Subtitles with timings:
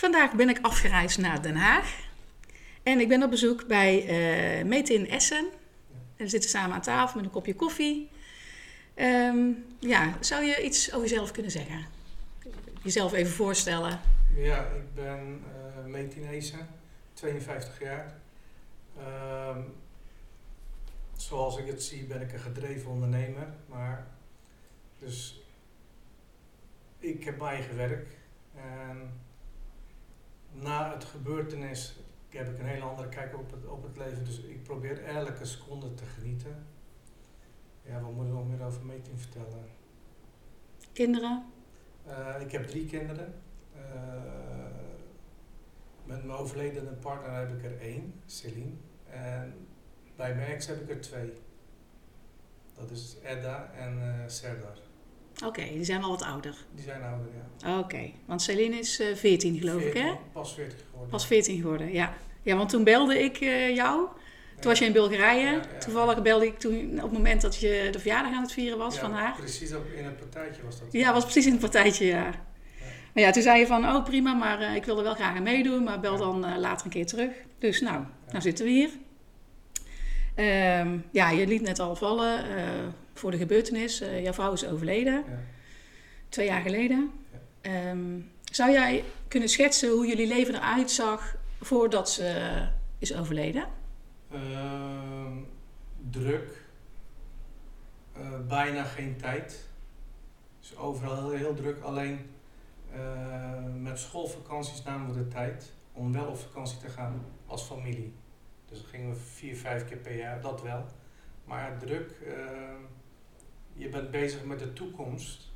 [0.00, 1.98] Vandaag ben ik afgereisd naar Den Haag.
[2.82, 4.08] En ik ben op bezoek bij
[4.64, 5.48] uh, in Essen.
[6.16, 8.10] En we zitten samen aan tafel met een kopje koffie.
[8.94, 11.86] Ehm, ja, zou je iets over jezelf kunnen zeggen?
[12.82, 14.00] Jezelf even voorstellen.
[14.34, 15.44] Ja, ik ben
[15.86, 16.68] uh, Essen,
[17.12, 18.14] 52 jaar.
[18.98, 19.60] Ehm,
[21.16, 23.46] zoals ik het zie ben ik een gedreven ondernemer.
[23.66, 24.06] Maar
[24.98, 25.42] dus
[26.98, 28.06] ik heb mijn eigen werk.
[28.54, 29.28] En
[30.52, 34.24] na het gebeurtenis heb ik een hele andere kijk op het, op het leven.
[34.24, 36.66] Dus ik probeer elke seconde te genieten.
[37.82, 39.64] Ja, wat moet ik nog meer over meeting vertellen?
[40.92, 41.44] Kinderen?
[42.06, 43.34] Uh, ik heb drie kinderen.
[43.76, 43.80] Uh,
[46.04, 48.72] met mijn overledene partner heb ik er één, Celine.
[49.10, 49.66] En
[50.16, 51.32] bij mijn ex heb ik er twee.
[52.74, 54.78] Dat is Edda en uh, Serdar.
[55.46, 56.54] Oké, die zijn wel wat ouder.
[56.74, 57.26] Die zijn ouder,
[57.62, 57.78] ja.
[57.78, 60.14] Oké, want Celine is uh, 14 geloof 14, ik hè?
[60.32, 61.10] Pas 14 geworden.
[61.10, 62.14] Pas 14 geworden, ja.
[62.42, 64.06] Ja, want toen belde ik uh, jou.
[64.54, 65.44] Toen was je in Bulgarije.
[65.44, 68.52] Ja, ja, Toevallig belde ik toen op het moment dat je de verjaardag aan het
[68.52, 69.34] vieren was van haar.
[69.36, 70.92] precies ook in het partijtje was dat.
[70.92, 72.30] Ja, was precies in het partijtje, ja.
[73.14, 75.42] Maar ja, toen zei je van, oh prima, maar uh, ik wilde wel graag aan
[75.42, 77.30] meedoen, maar bel dan later een keer terug.
[77.58, 78.90] Dus nou, nou zitten we hier.
[80.80, 82.44] Um, ja, je liet net al vallen
[83.20, 83.98] voor de gebeurtenis.
[83.98, 85.40] jouw vrouw is overleden, ja.
[86.28, 87.10] twee jaar geleden.
[87.62, 87.90] Ja.
[87.90, 93.66] Um, zou jij kunnen schetsen hoe jullie leven eruit zag voordat ze is overleden?
[94.32, 95.36] Uh,
[96.10, 96.62] druk.
[98.48, 99.68] bijna geen tijd.
[100.60, 101.82] Dus overal heel, heel druk.
[101.82, 102.30] Alleen
[102.94, 108.12] uh, met schoolvakanties namen we de tijd om wel op vakantie te gaan als familie.
[108.68, 110.84] Dus dan gingen we vier, vijf keer per jaar, dat wel.
[111.44, 112.34] Maar druk, uh,
[113.80, 115.48] je bent bezig met de toekomst.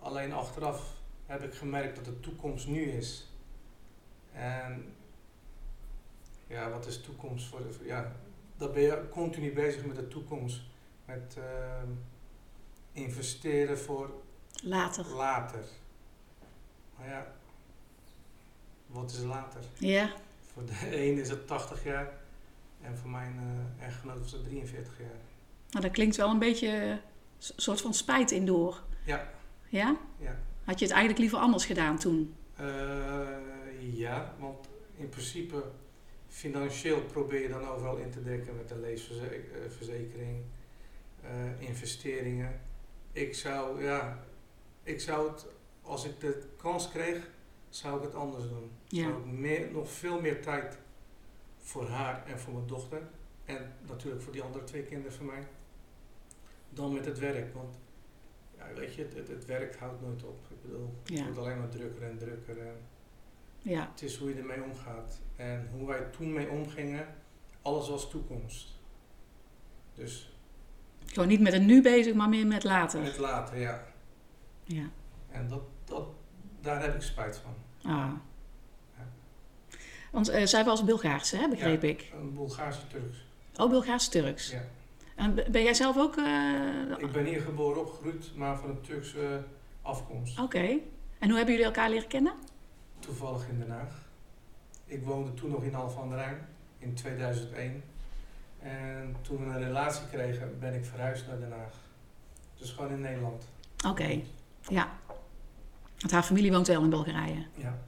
[0.00, 0.92] Alleen achteraf
[1.26, 3.28] heb ik gemerkt dat de toekomst nu is.
[4.32, 4.94] En
[6.46, 8.12] ja, wat is toekomst voor de, ja,
[8.56, 10.60] dan ben je continu bezig met de toekomst.
[11.04, 11.44] Met uh,
[12.92, 14.22] investeren voor
[14.62, 15.06] later.
[15.06, 15.64] later.
[16.98, 17.32] Maar ja,
[18.86, 19.60] wat is later?
[19.78, 20.12] Ja.
[20.52, 22.12] Voor de een is het 80 jaar
[22.80, 23.34] en voor mijn
[23.78, 25.08] uh, echtgenoot was het 43 jaar.
[25.70, 26.98] Nou, daar klinkt wel een beetje een
[27.56, 28.82] soort van spijt in door.
[29.04, 29.30] Ja.
[29.68, 29.96] Ja?
[30.18, 30.36] Ja.
[30.64, 32.34] Had je het eigenlijk liever anders gedaan toen?
[32.60, 32.66] Uh,
[33.92, 35.64] ja, want in principe
[36.28, 40.42] financieel probeer je dan overal in te dekken met een leesverzekering,
[41.24, 42.60] uh, investeringen.
[43.12, 44.24] Ik zou, ja,
[44.82, 45.46] ik zou het
[45.82, 47.28] als ik de kans kreeg,
[47.68, 48.70] zou ik het anders doen.
[48.88, 49.02] Ja.
[49.02, 50.78] Zou ik meer, nog veel meer tijd
[51.58, 53.02] voor haar en voor mijn dochter.
[53.44, 55.46] En natuurlijk voor die andere twee kinderen van mij.
[56.74, 57.54] Dan met het werk.
[57.54, 57.78] Want
[58.58, 60.44] ja, weet je, het, het, het werk houdt nooit op.
[60.50, 62.58] Ik bedoel, het wordt alleen maar drukker en drukker.
[62.60, 62.76] En
[63.58, 63.88] Ja.
[63.92, 65.20] het is hoe je ermee omgaat.
[65.36, 67.06] En hoe wij toen mee omgingen,
[67.62, 68.68] alles was toekomst.
[69.94, 70.28] Dus
[71.06, 73.00] Gewoon niet met het nu bezig, maar meer met later.
[73.00, 73.84] met later, ja.
[74.64, 74.88] Ja.
[75.30, 76.06] En dat, dat,
[76.60, 77.54] daar heb ik spijt van.
[77.92, 78.12] Ah.
[78.96, 79.06] Ja.
[80.10, 81.88] Want eh, zij was Bulgaarse, hè, begreep Ja.
[81.88, 82.12] ik.
[82.14, 83.26] Een Bulgaarse Turks.
[83.56, 84.50] Oh, Bulgaars-Turks.
[84.50, 84.62] Ja.
[85.14, 86.16] En ben jij zelf ook...
[86.16, 89.44] eh, Ik ben hier geboren opgegroeid, maar van een Turkse
[89.82, 90.38] afkomst.
[90.40, 90.58] Oké.
[91.18, 92.32] En hoe hebben jullie elkaar leren kennen?
[92.98, 94.02] Toevallig in Den Haag.
[94.84, 96.48] Ik woonde toen nog in Alphen aan de Rijn
[96.78, 97.82] in 2001.
[98.58, 101.74] En toen we een relatie kregen, ben ik verhuisd naar Den Haag.
[102.58, 103.48] Dus gewoon in Nederland.
[103.86, 104.20] Oké.
[104.68, 104.88] Ja.
[105.98, 107.46] Want haar familie woont wel in Bulgarije.
[107.54, 107.78] Ja.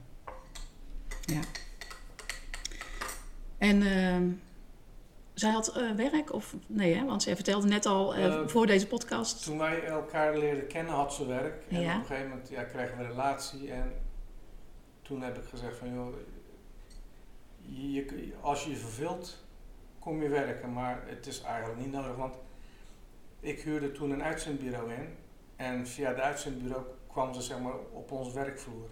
[1.21, 1.39] Ja.
[3.57, 4.29] En ehm,
[5.39, 7.05] zij had eh, werk of nee, hè?
[7.05, 9.43] Want zij vertelde net al eh, Eh, voor deze podcast.
[9.43, 11.63] Toen wij elkaar leerden kennen, had ze werk.
[11.69, 11.93] En Ja.
[11.95, 13.71] op een gegeven moment ja, kregen we een relatie.
[13.71, 13.93] En
[15.01, 16.15] toen heb ik gezegd van, joh,
[17.61, 19.43] je, je- als je je verveelt,
[19.99, 20.73] kom je werken.
[20.73, 22.35] Maar het is eigenlijk niet nodig, want
[23.39, 25.15] ik huurde toen een uitzendbureau in.
[25.55, 28.89] En via het uitzendbureau kwam ze zeg maar op ons werkvloer.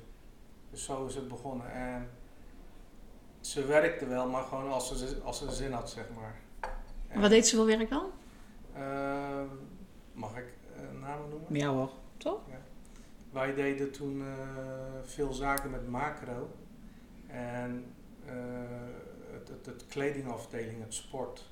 [0.71, 1.71] Dus zo is het begonnen.
[1.71, 2.09] En
[3.45, 6.35] ze werkte wel, maar gewoon als ze, als ze zin had, zeg maar.
[7.07, 8.05] En, Wat deed ze voor werk dan?
[8.73, 9.41] eh,
[10.13, 11.55] mag ik eh, namen noemen?
[11.55, 11.89] Ja hoor.
[12.17, 12.39] Toch?
[13.31, 14.27] Wij deden toen eh,
[15.03, 16.49] veel zaken met macro.
[17.27, 17.85] En
[18.25, 18.33] eh,
[19.31, 21.49] het, het, het kledingafdeling, het sport.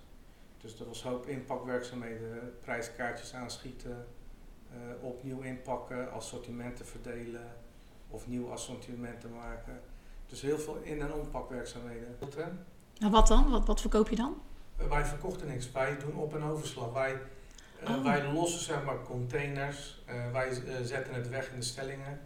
[0.62, 4.06] Dus er was een hoop inpakwerkzaamheden, prijskaartjes aanschieten,
[4.72, 7.52] eh, opnieuw inpakken, assortimenten verdelen
[8.10, 9.80] of nieuw assortimenten maken.
[10.34, 12.18] Dus heel veel in- en ompakwerkzaamheden.
[13.00, 13.50] Nou, wat dan?
[13.50, 14.42] Wat, wat verkoop je dan?
[14.78, 16.92] Eh, Wij verkochten niks, wij doen op- en overslag.
[16.94, 17.22] Wij,
[17.84, 18.04] eh, Oh.
[18.04, 22.20] wij lossen zeg maar containers, eh, wij eh, zetten het weg in de stellingen.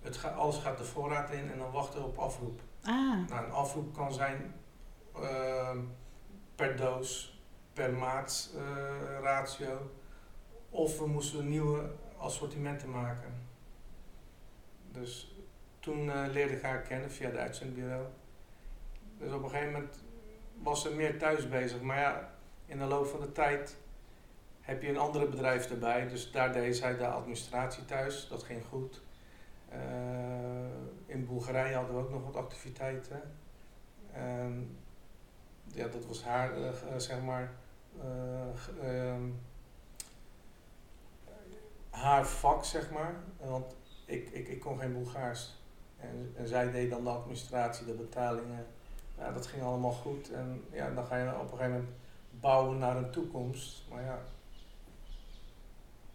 [0.00, 2.60] Het ga, alles gaat de voorraad in en dan wachten we op afroep.
[2.82, 4.54] Ah, Nou, een afroep kan zijn
[5.14, 5.78] ehm,
[6.54, 7.40] per doos,
[7.72, 9.90] per maat eh, ratio.
[10.70, 13.34] Of we moesten nieuwe assortimenten maken.
[14.92, 15.32] Dus
[15.80, 18.06] toen eh, leerde ik haar kennen via het uitzendbureau.
[19.18, 20.04] Dus op een gegeven moment
[20.62, 21.80] was ze meer thuis bezig.
[21.80, 22.34] Maar ja,
[22.66, 23.76] in de loop van de tijd
[24.60, 26.08] heb je een andere bedrijf erbij.
[26.08, 28.28] Dus daar deed zij de administratie thuis.
[28.28, 29.02] Dat ging goed.
[29.68, 29.78] Eh,
[31.06, 33.22] in Bulgarije hadden we ook nog wat activiteiten.
[34.12, 34.78] En
[35.64, 37.52] ja, dat was haar, eh, zeg maar,
[38.00, 39.30] eh, ehm,
[41.90, 43.14] haar vak, zeg maar.
[43.40, 45.57] Want ik, ik, ik kon geen Bulgaars.
[46.00, 48.66] En, en zij deed dan de administratie, de betalingen.
[49.18, 50.30] Ja, dat ging allemaal goed.
[50.30, 51.88] En ja, dan ga je op een gegeven moment
[52.40, 53.82] bouwen naar een toekomst.
[53.90, 54.22] Maar ja,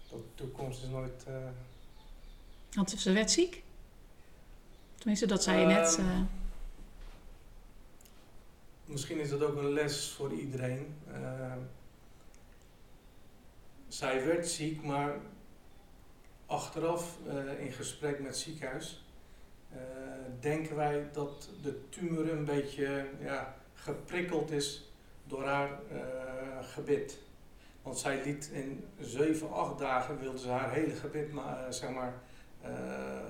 [0.09, 1.23] dat toekomst is nooit...
[1.27, 1.33] eh,
[2.75, 3.63] want ze werd ziek?
[4.95, 5.97] Tenminste, dat zei je net.
[5.97, 6.21] Ehm, eh,
[8.85, 10.95] Misschien is dat ook een les voor iedereen.
[11.07, 11.53] Eh,
[13.87, 15.17] zij werd ziek, maar
[16.45, 19.02] achteraf eh, in gesprek met het ziekenhuis
[20.43, 24.91] denken wij dat de tumor een beetje ja, geprikkeld is
[25.23, 25.99] door haar eh,
[26.61, 27.17] gebit.
[27.81, 31.89] Want zij liet in 7, 8 dagen wilde ze haar hele gebit ma- eh, zeg
[31.89, 32.13] maar,
[32.61, 32.71] eh,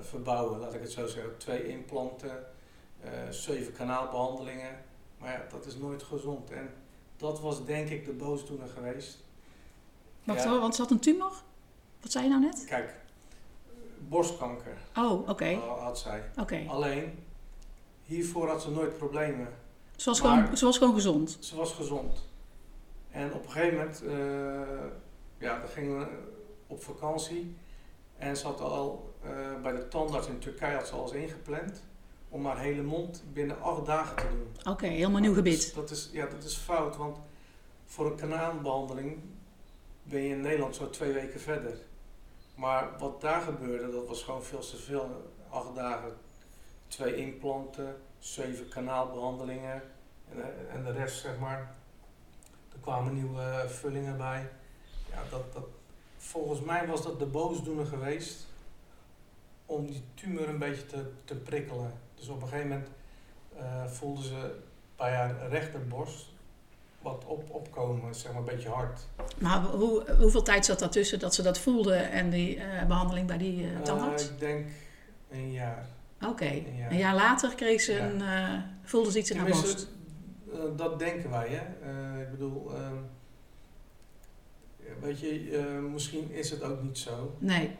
[0.00, 1.36] verbouwen, laat ik het zo zeggen.
[1.38, 2.44] Twee implanten,
[3.00, 4.78] eh, zeven kanaalbehandelingen.
[5.18, 6.50] Maar ja, dat is nooit gezond.
[6.50, 6.70] En
[7.16, 9.18] dat was denk ik de boosdoener geweest.
[10.24, 10.48] wacht ja.
[10.50, 11.32] hoor, want ze had een tumor?
[12.00, 12.64] Wat zei je nou net?
[12.64, 12.94] Kijk,
[14.08, 15.54] borstkanker Oh, oké.
[15.78, 16.22] had zij.
[16.40, 16.64] Oké.
[16.68, 17.18] Alleen,
[18.02, 19.48] hiervoor had ze nooit problemen.
[19.96, 21.36] Ze, was maar- gewoon, ze was gewoon gezond.
[21.40, 22.28] Ze was gezond.
[23.10, 24.84] En op een gegeven moment, eh,
[25.38, 26.06] ja, dan gingen we
[26.66, 27.56] op vakantie.
[28.16, 29.30] En ze had al eh,
[29.62, 31.82] bij de tandarts in Turkije had ze alles ingepland.
[32.28, 34.72] Om haar hele mond binnen acht dagen te doen.
[34.72, 35.74] Oké, helemaal nieuw Dat is- gebit.
[35.74, 37.18] Dat is, ja, dat is fout, want
[37.84, 39.18] voor een kanaalbehandeling
[40.02, 41.76] ben je in Nederland zo twee weken verder.
[42.54, 45.32] Maar wat daar gebeurde, dat was gewoon veel te veel.
[45.48, 46.12] Acht dagen,
[46.86, 49.82] twee implanten, zeven kanaalbehandelingen
[50.30, 51.74] en, de- en de rest, zeg maar.
[52.72, 54.48] Er kwamen nieuwe vullingen bij.
[55.10, 55.64] Ja, dat, dat,
[56.16, 58.46] volgens mij was dat de boosdoener geweest
[59.66, 61.92] om die tumor een beetje te, te prikkelen.
[62.14, 62.88] Dus op een gegeven moment
[63.56, 64.58] eh voelde ze
[64.96, 66.26] bij haar rechterborst
[67.04, 69.00] wat op, opkomen, zeg maar een beetje hard.
[69.38, 73.38] Maar hoe, hoeveel tijd zat daartussen dat ze dat voelde en die eh, behandeling bij
[73.38, 74.28] die eh, tandarts?
[74.28, 74.66] Ik denk
[75.30, 75.86] een jaar.
[76.26, 76.44] Oké.
[76.44, 76.90] een jaar.
[76.90, 78.06] Een jaar later kreeg ze Ja.
[78.10, 79.88] een, voelde ze iets in haar borst.
[80.76, 81.62] dat denken wij, hè.
[82.22, 82.96] Ik bedoel, ehm,
[85.00, 87.36] weet je, misschien is het ook niet zo.
[87.38, 87.76] Nee.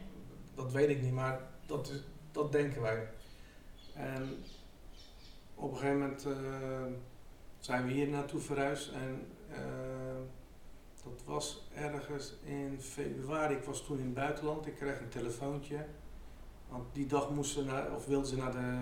[0.55, 3.07] Dat weet ik niet, maar dat, is, dat denken wij.
[3.93, 4.29] En
[5.55, 6.25] op een gegeven moment
[7.65, 9.57] zijn we hier naartoe verhuisd en eh,
[11.03, 13.55] dat was ergens in februari.
[13.55, 15.85] Ik was toen in het buitenland, ik kreeg een telefoontje.
[16.69, 18.79] Want die dag moest ze naar, of wilde ze naar de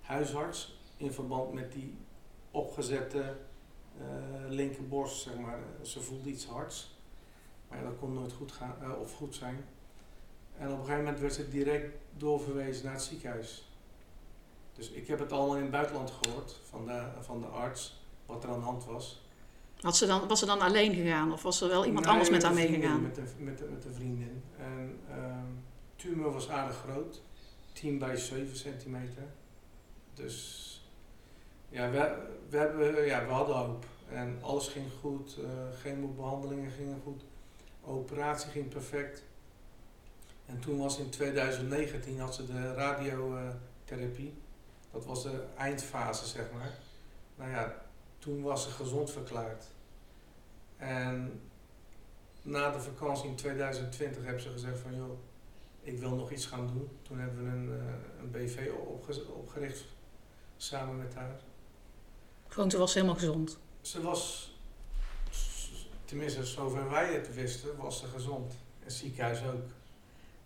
[0.00, 1.98] huisarts in verband met die
[2.50, 3.36] opgezette
[3.98, 4.04] eh,
[4.48, 5.58] linkerborst, zeg maar.
[5.82, 6.98] Ze voelde iets hards.
[7.68, 9.64] Maar dat kon nooit goed gaan, eh, of goed zijn.
[10.56, 13.71] En op een gegeven moment werd ze direct doorverwezen naar het ziekenhuis.
[14.74, 18.44] Dus ik heb het allemaal in het buitenland gehoord van de, van de arts, wat
[18.44, 19.22] er aan de hand was.
[19.80, 22.30] Had ze dan, was ze dan alleen gegaan of was er wel iemand Nee, anders
[22.30, 23.02] met haar een vriendin, meegegaan?
[23.02, 24.42] Met een, met, met een vriendin.
[24.58, 25.46] En ehm
[25.96, 27.22] tumor was aardig groot.
[27.72, 29.22] 10 bij 7 centimeter.
[30.14, 30.66] Dus
[31.68, 32.16] ja, we,
[32.48, 33.84] we, hebben, ja, we hadden hoop.
[34.08, 35.36] En alles ging goed.
[35.38, 37.24] eh chemobehandelingen gingen goed.
[37.84, 39.24] Operatie ging perfect.
[40.46, 44.34] En toen was in 2019 had ze de radiotherapie.
[44.92, 46.70] Dat was de eindfase, zeg maar.
[47.36, 47.82] Nou ja,
[48.18, 49.64] toen was ze gezond verklaard.
[50.76, 51.40] En
[52.42, 55.18] na de vakantie in 2020 hebben ze gezegd van joh,
[55.82, 56.88] ik wil nog iets gaan doen.
[57.02, 59.84] Toen hebben we een, eh, een BV opge- opgericht
[60.56, 61.40] samen met haar.
[62.48, 63.58] Gewoon, toen was ze helemaal gezond.
[63.80, 64.52] Ze was,
[66.04, 68.54] tenminste zover wij het wisten, was ze gezond.
[68.84, 69.70] En ziekenhuis ook.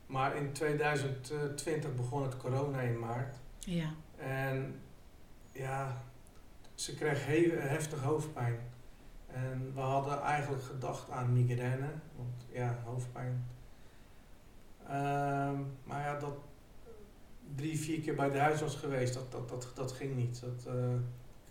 [0.06, 3.36] Maar in 2020 begon het corona in maart.
[3.58, 3.94] Ja.
[4.16, 4.80] En
[5.52, 6.02] ja,
[6.74, 8.58] ze kreeg he heftig hoofdpijn.
[9.26, 13.46] En we hadden eigenlijk gedacht aan migraine, want ja, hoofdpijn.
[14.88, 16.36] Ehm, maar ja, dat
[17.54, 20.40] drie, vier keer bij de huisarts geweest, dat, dat, dat, dat ging niet.
[20.40, 20.94] Dat eh,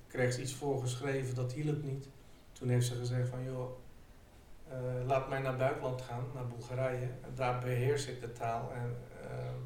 [0.08, 2.10] kreeg ze iets voorgeschreven, dat hielp niet.
[2.52, 3.72] Toen heeft ze gezegd van joh,
[4.68, 7.10] eh, laat mij naar buitenland gaan, naar Bulgarije.
[7.22, 9.60] En daar beheers ik de taal en ehm,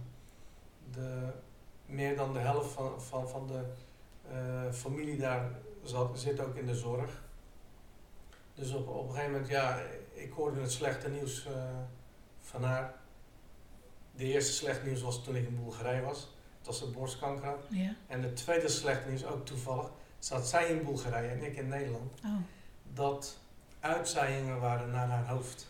[0.92, 1.32] de,
[1.90, 3.64] meer dan de helft van, van, van de
[4.32, 5.52] eh, familie daar
[5.84, 7.24] zat, zit ook in de zorg.
[8.54, 9.80] Dus op, op een gegeven moment, ja,
[10.14, 11.54] ik hoorde het slechte nieuws eh,
[12.40, 12.94] van haar.
[14.16, 16.28] De eerste slechte nieuws was toen ik in Bulgarije was.
[16.62, 17.66] Dat ze borstkanker had.
[17.70, 17.96] Ja.
[18.08, 22.14] En het tweede slechte nieuws, ook toevallig, zat zij in Bulgarije en ik in Nederland.
[22.26, 22.36] Oh.
[22.94, 23.40] Dat
[23.80, 25.68] uitzaaiingen waren naar haar hoofd.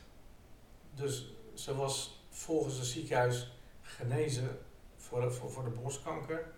[0.96, 4.60] Dus ze was volgens het ziekenhuis genezen
[5.10, 6.52] voor, voor, voor de borstkanker.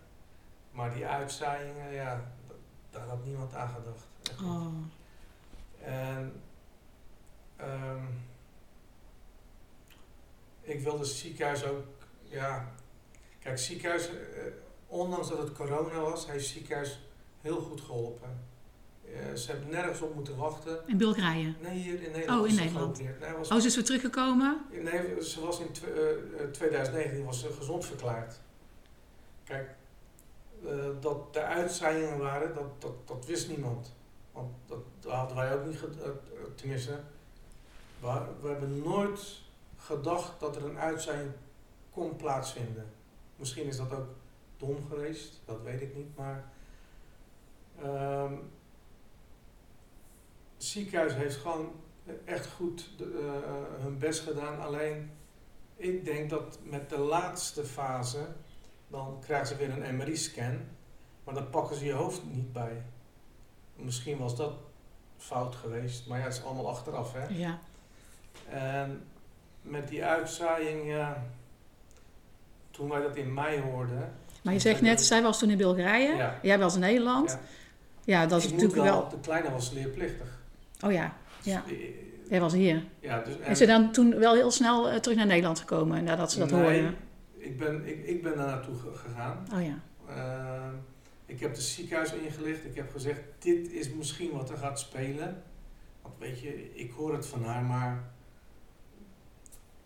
[0.71, 2.31] Maar die uitzaaiingen, ja,
[2.89, 4.07] daar had niemand aan gedacht.
[4.29, 4.41] Echt.
[4.41, 4.73] Oh.
[5.81, 6.41] En
[7.55, 8.05] ehm,
[10.61, 11.85] ik wilde het ziekenhuis ook,
[12.23, 12.71] ja,
[13.39, 14.15] kijk, ziekenhuis, eh,
[14.87, 16.99] ondanks dat het corona was, heeft ziekenhuis
[17.41, 18.50] heel goed geholpen.
[19.13, 20.79] Eh, ze hebben nergens op moeten wachten.
[20.87, 21.53] In Bulgarije.
[21.61, 22.41] Nee, hier in Nederland.
[22.41, 22.99] Oh, in Nederland.
[23.01, 24.65] Nee, was, Oh, ze is weer teruggekomen?
[24.71, 28.39] nee, ze was in tw- eh, eh, 2019 was ze gezond verklaard.
[29.43, 29.75] Kijk,
[30.65, 33.93] eh, dat er uitzaaiingen waren, dat, dat, dat wist niemand.
[34.31, 36.11] Want dat, dat hadden wij ook niet, eh, eh,
[36.55, 36.99] tenminste,
[37.99, 39.39] we, we hebben nooit
[39.77, 41.31] gedacht dat er een uitzaaiing
[41.89, 42.85] kon plaatsvinden.
[43.35, 44.07] Misschien is dat ook
[44.57, 46.43] dom geweest, dat weet ik niet, maar
[47.81, 48.33] ehm,
[50.63, 51.71] ziekenhuis heeft gewoon
[52.25, 53.03] echt goed de,
[53.45, 54.59] eh, hun best gedaan.
[54.59, 55.11] Alleen,
[55.75, 58.27] ik denk dat met de laatste fase,
[58.87, 60.59] dan krijgen ze weer een MRI-scan,
[61.23, 62.83] maar dan pakken ze je hoofd niet bij.
[63.75, 64.53] Misschien was dat
[65.17, 67.25] fout geweest, maar ja, het is allemaal achteraf, hè.
[67.27, 67.59] Ja.
[68.49, 69.03] En
[69.61, 71.23] met die uitzaaiing, ja,
[72.71, 74.13] toen wij dat in mei hoorden.
[74.43, 76.15] Maar je zegt net, zij was toen in Bulgarije.
[76.15, 76.39] Ja.
[76.41, 77.29] Jij was in Nederland.
[77.29, 77.39] Ja,
[78.03, 79.09] Ja, dat is ik natuurlijk wel...
[79.09, 80.40] De kleine was leerplichtig.
[80.85, 81.63] Oh ja, ja.
[81.67, 81.73] Eh,
[82.29, 82.83] Jij was hier.
[82.99, 86.31] Ja, dus, Is ze dan toen wel heel snel eh, terug naar Nederland gekomen nadat
[86.31, 86.61] ze dat Nee.
[86.61, 86.95] hoorden?
[87.37, 89.47] ik, ben, ik, ik ben daar naartoe ge- gegaan.
[89.53, 89.79] Oh ja.
[90.07, 90.73] Ehm,
[91.25, 92.65] ik heb het ziekenhuis ingelicht.
[92.65, 95.43] Ik heb gezegd, dit is misschien wat er gaat spelen.
[96.01, 98.03] Want weet je, ik hoor het van haar, maar...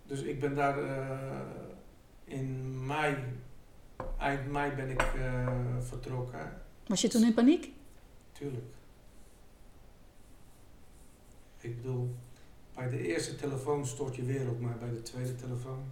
[0.07, 1.09] Dus ik ben daar eh,
[2.25, 3.15] in mei,
[4.19, 5.03] eind mei ben ik
[5.79, 6.61] vertrokken.
[6.87, 7.71] Was je toen in paniek?
[8.31, 8.65] Tuurlijk.
[11.65, 12.15] Ik bedoel,
[12.75, 15.84] bij de eerste telefoon stort je wereld, maar bij de tweede telefoon.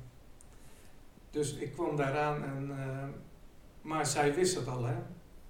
[1.31, 2.71] Dus ik kwam daaraan en.
[2.79, 3.07] eh,
[3.81, 4.95] maar zij wist het al, hè?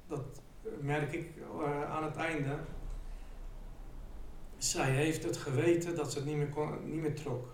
[0.07, 0.23] Dat
[0.81, 1.29] merk ik
[1.63, 2.57] eh, aan het einde.
[4.57, 7.53] Zij heeft het geweten dat ze het niet meer, kon, niet meer trok.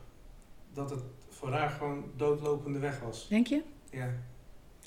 [0.74, 3.28] Dat het voor haar gewoon doodlopende weg was.
[3.28, 3.64] Denk je?
[3.92, 4.14] Ja,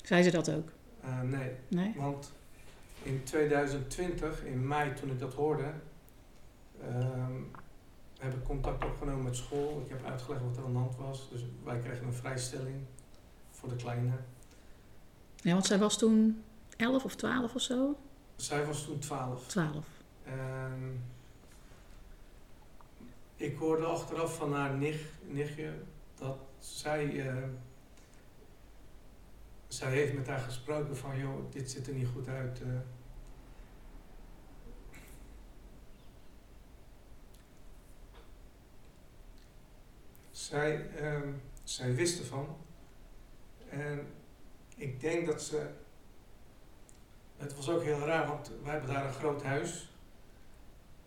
[0.03, 0.69] Zei ze dat ook?
[1.01, 1.51] Eh, nee.
[1.67, 1.93] Nee?
[1.97, 2.31] Want
[3.03, 5.73] in 2020, in mei, toen ik dat hoorde,
[6.81, 7.33] ehm,
[8.23, 9.81] heb ik contact opgenomen met school.
[9.85, 11.29] Ik heb uitgelegd wat er aan de hand was.
[11.31, 12.75] Dus wij kregen een vrijstelling
[13.51, 14.11] voor de kleine.
[15.35, 16.43] Ja, want zij was toen
[16.77, 17.97] 11 of 12 of zo?
[18.35, 19.47] Zij was toen 12.
[19.47, 19.85] 12.
[20.23, 21.03] En
[23.35, 25.73] ik hoorde achteraf van haar nicht, nichtje
[26.15, 27.43] dat zij, eh,
[29.67, 32.61] zij heeft met haar gesproken van, joh, dit ziet er niet goed uit.
[32.61, 32.67] eh.
[40.49, 41.31] Zij, ehm,
[41.63, 42.57] zij wist ervan.
[43.69, 44.07] En
[44.75, 45.67] ik denk dat ze
[47.37, 49.89] het was ook heel raar, want wij hebben daar een groot huis.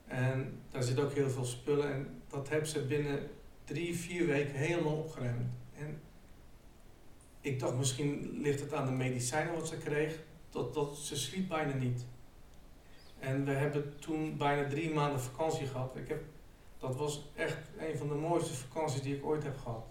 [0.07, 1.93] En daar zit ook heel veel spullen.
[1.93, 3.29] En dat hebben ze binnen
[3.65, 5.51] drie, vier weken helemaal opgeruimd.
[5.79, 6.01] En
[7.41, 10.19] ik dacht, misschien ligt het aan de medicijnen wat ze kreeg.
[10.51, 12.05] Dat, dat, ze sliep bijna niet.
[13.19, 15.97] En we hebben toen bijna drie maanden vakantie gehad.
[15.97, 16.23] Ik heb,
[16.79, 19.85] dat was echt een van de mooiste vakanties die ik ooit heb gehad.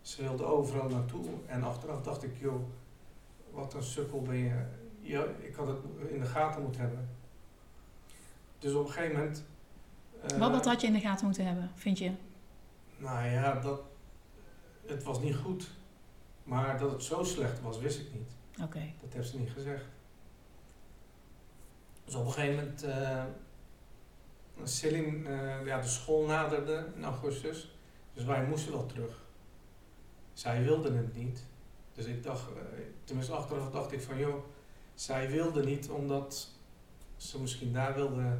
[0.00, 1.24] Ze wilde overal naartoe.
[1.46, 2.62] En achteraf dacht ik, joh,
[3.50, 4.64] wat een sukkel ben je.
[5.00, 5.78] Ja, ik had het
[6.10, 7.08] in de gaten moeten hebben.
[8.58, 9.44] Dus op een gegeven moment.
[10.22, 12.12] eh, wat, wat had je in de gaten moeten hebben, vind je?
[12.96, 13.80] Nou ja, dat,
[14.86, 15.70] het was niet goed.
[16.44, 18.30] Maar dat het zo slecht was, wist ik niet.
[18.62, 18.92] Oké.
[19.00, 19.84] Dat heeft ze niet gezegd.
[22.04, 22.82] Dus op een gegeven moment.
[22.82, 23.24] eh
[24.64, 27.76] Celine, eh, ja, de school naderde in augustus.
[28.14, 29.22] Dus wij moesten wel terug.
[30.32, 31.44] Zij wilde het niet.
[31.94, 32.62] Dus ik dacht, eh,
[33.04, 34.44] tenminste achteraf dacht ik van joh,
[34.94, 36.48] zij wilde niet omdat
[37.16, 38.38] ze misschien daar wilde.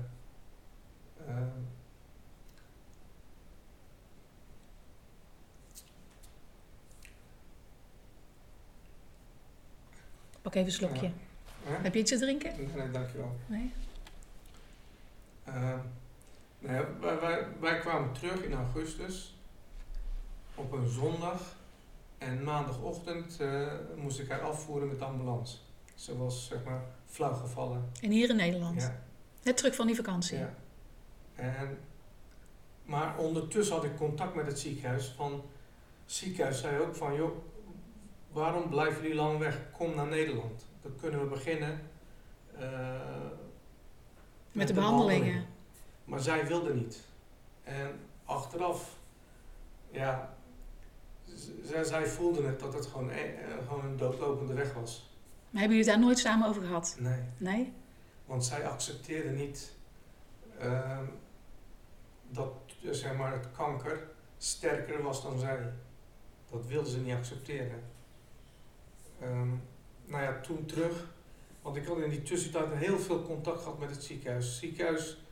[1.26, 1.36] eh,
[10.42, 11.10] Pak even een slokje.
[11.64, 12.52] Heb je iets te drinken?
[12.56, 13.36] Nee, nee, dankjewel.
[13.46, 13.72] Nee?
[15.48, 15.74] Uh,
[16.58, 19.36] nee, wij, wij, wij kwamen terug in augustus
[20.54, 21.56] op een zondag.
[22.18, 25.56] En maandagochtend eh, moest ik haar afvoeren met de ambulance.
[25.94, 27.90] Ze was zeg maar flauw gevallen.
[28.00, 28.80] En hier in Nederland?
[28.82, 29.02] Ja.
[29.42, 30.38] Net terug van die vakantie?
[30.38, 30.54] ja.
[31.34, 31.78] En,
[32.84, 35.12] maar ondertussen had ik contact met het ziekenhuis.
[35.16, 35.32] Van,
[36.04, 37.36] het ziekenhuis zei ook van, joh,
[38.32, 39.60] waarom blijven jullie lang weg?
[39.72, 40.66] Kom naar Nederland.
[40.82, 41.80] Dan kunnen we beginnen
[42.58, 42.68] eh,
[44.52, 45.20] Met de behandelingen?
[45.24, 45.46] behandeling.
[46.08, 47.04] Maar zij wilde niet.
[47.62, 48.96] En achteraf,
[49.90, 50.34] ja,
[51.62, 55.10] zij, zij voelde het dat het gewoon, e- eh, gewoon een doodlopende weg was.
[55.50, 56.96] Maar hebben jullie het daar nooit samen over gehad?
[56.98, 57.20] Nee.
[57.36, 57.72] Nee?
[58.24, 59.72] Want zij accepteerde niet
[60.58, 61.04] ehm,
[62.30, 62.52] dat
[62.84, 65.72] eh, zeg maar, het kanker sterker was dan zij.
[66.50, 67.82] Dat wilde ze niet accepteren.
[69.20, 69.48] Ehm,
[70.04, 71.06] nou ja, toen terug,
[71.62, 74.46] want ik had in die tussentijd heel veel contact gehad met het ziekenhuis.
[74.46, 75.22] Het ziekenhuis,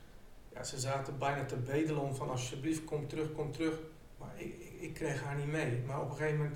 [0.57, 3.79] ja, ze zaten bijna te bedelen om van alsjeblieft kom terug, kom terug.
[4.17, 5.83] Maar ik, ik, ik kreeg haar niet mee.
[5.85, 6.55] Maar op een gegeven moment,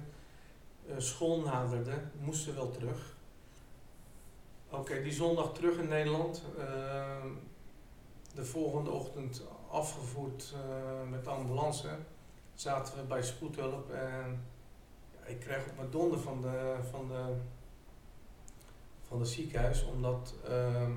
[0.87, 3.15] eh, school naderde, moest ze wel terug.
[4.69, 6.43] Oké, die zondag terug in Nederland.
[6.59, 7.27] Ehm,
[8.33, 11.89] de volgende ochtend afgevoerd eh, met ambulance.
[12.53, 14.45] Zaten we bij spoedhulp en
[15.25, 17.35] ik kreeg op mijn donder van de, van de,
[19.01, 19.85] van de ziekenhuis.
[19.85, 20.91] Omdat ehm,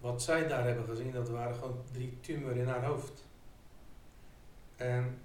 [0.00, 3.24] wat zij daar hebben gezien, dat waren gewoon drie tumoren in haar hoofd.
[4.76, 5.18] En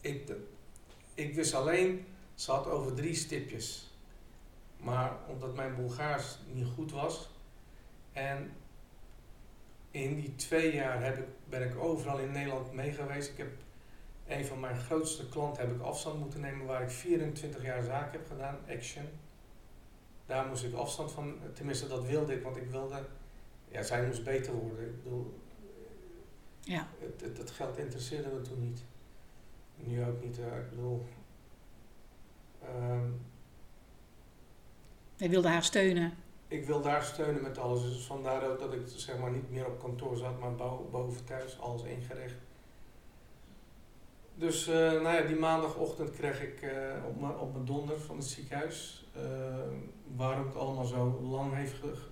[0.00, 0.32] ik,
[1.14, 3.94] ik wist alleen, ze had over drie stipjes.
[4.76, 7.30] Maar omdat mijn Bulgaars niet goed was
[8.12, 8.52] en
[9.90, 13.30] in die twee jaar heb ik, ben ik overal in Nederland mee geweest.
[13.30, 13.50] Ik heb
[14.26, 18.12] een van mijn grootste klanten heb ik afstand moeten nemen waar ik 24 jaar zaak
[18.12, 19.08] heb gedaan, Action.
[20.26, 23.06] Daar moest ik afstand van, tenminste dat wilde ik, want ik wilde,
[23.76, 24.86] ja, zij moest beter worden.
[24.86, 25.34] Ik bedoel,
[26.60, 26.86] Ja.
[26.98, 28.84] het, het, het geld interesseerde me toen niet.
[29.76, 31.04] Nu ook niet, ik bedoel.
[32.62, 33.08] ehm,
[35.16, 36.12] Hij wilde haar steunen.
[36.48, 37.82] ik wil daar steunen met alles.
[37.82, 41.24] Dus vandaar ook dat ik zeg maar niet meer op kantoor zat, maar bo- boven
[41.24, 42.34] thuis, alles ingericht.
[44.34, 48.16] Dus eh, nou ja, die maandagochtend kreeg ik eh, op, mijn, op mijn donder van
[48.16, 49.22] het ziekenhuis eh,
[50.16, 52.02] waarom het allemaal zo lang heeft ge-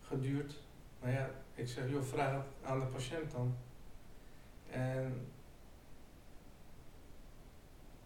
[0.00, 0.60] geduurd.
[1.02, 3.54] Nou ja, ik zeg, joh, vraag aan de patiënt dan.
[4.70, 5.26] En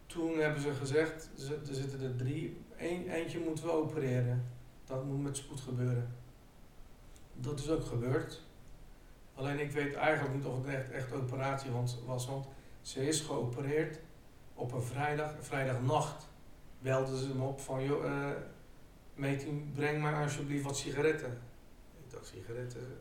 [0.05, 4.45] toen hebben ze gezegd, ze- er zitten er drie, Eén, eentje moeten we opereren.
[4.85, 6.15] Dat moet met spoed gebeuren.
[7.33, 8.41] Dat is ook gebeurd.
[9.35, 12.45] Alleen ik weet eigenlijk niet of het echt, echt operatie was, want
[12.81, 13.99] ze is geopereerd
[14.53, 15.35] op een vrijdag.
[15.39, 16.27] Vrijdagnacht
[16.79, 18.31] belden ze me op van, joh, eh
[19.15, 21.37] Metin, breng maar alsjeblieft wat sigaretten.
[22.33, 22.97] Sigaretten?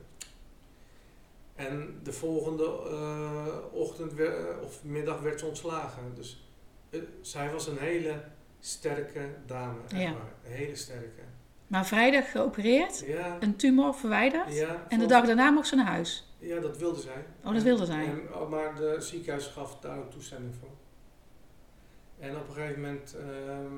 [1.55, 6.15] En de volgende eh, ochtend wer- of middag werd ze ontslagen.
[6.15, 6.49] Dus
[6.91, 8.23] eh, zij was een hele
[8.61, 10.09] sterke dame, echt Ja.
[10.09, 11.21] Een hele sterke.
[11.67, 14.55] Maar vrijdag geopereerd, Ja, een tumor verwijderd.
[14.55, 16.35] ja, En de dag daarna mocht ze naar huis.
[16.39, 17.25] Ja, dat wilde zij.
[17.45, 18.05] Oh, dat wilde zij.
[18.05, 20.69] En, oh, maar de ziekenhuis gaf daar ook toestemming voor.
[22.19, 23.75] En op een gegeven moment, ehm,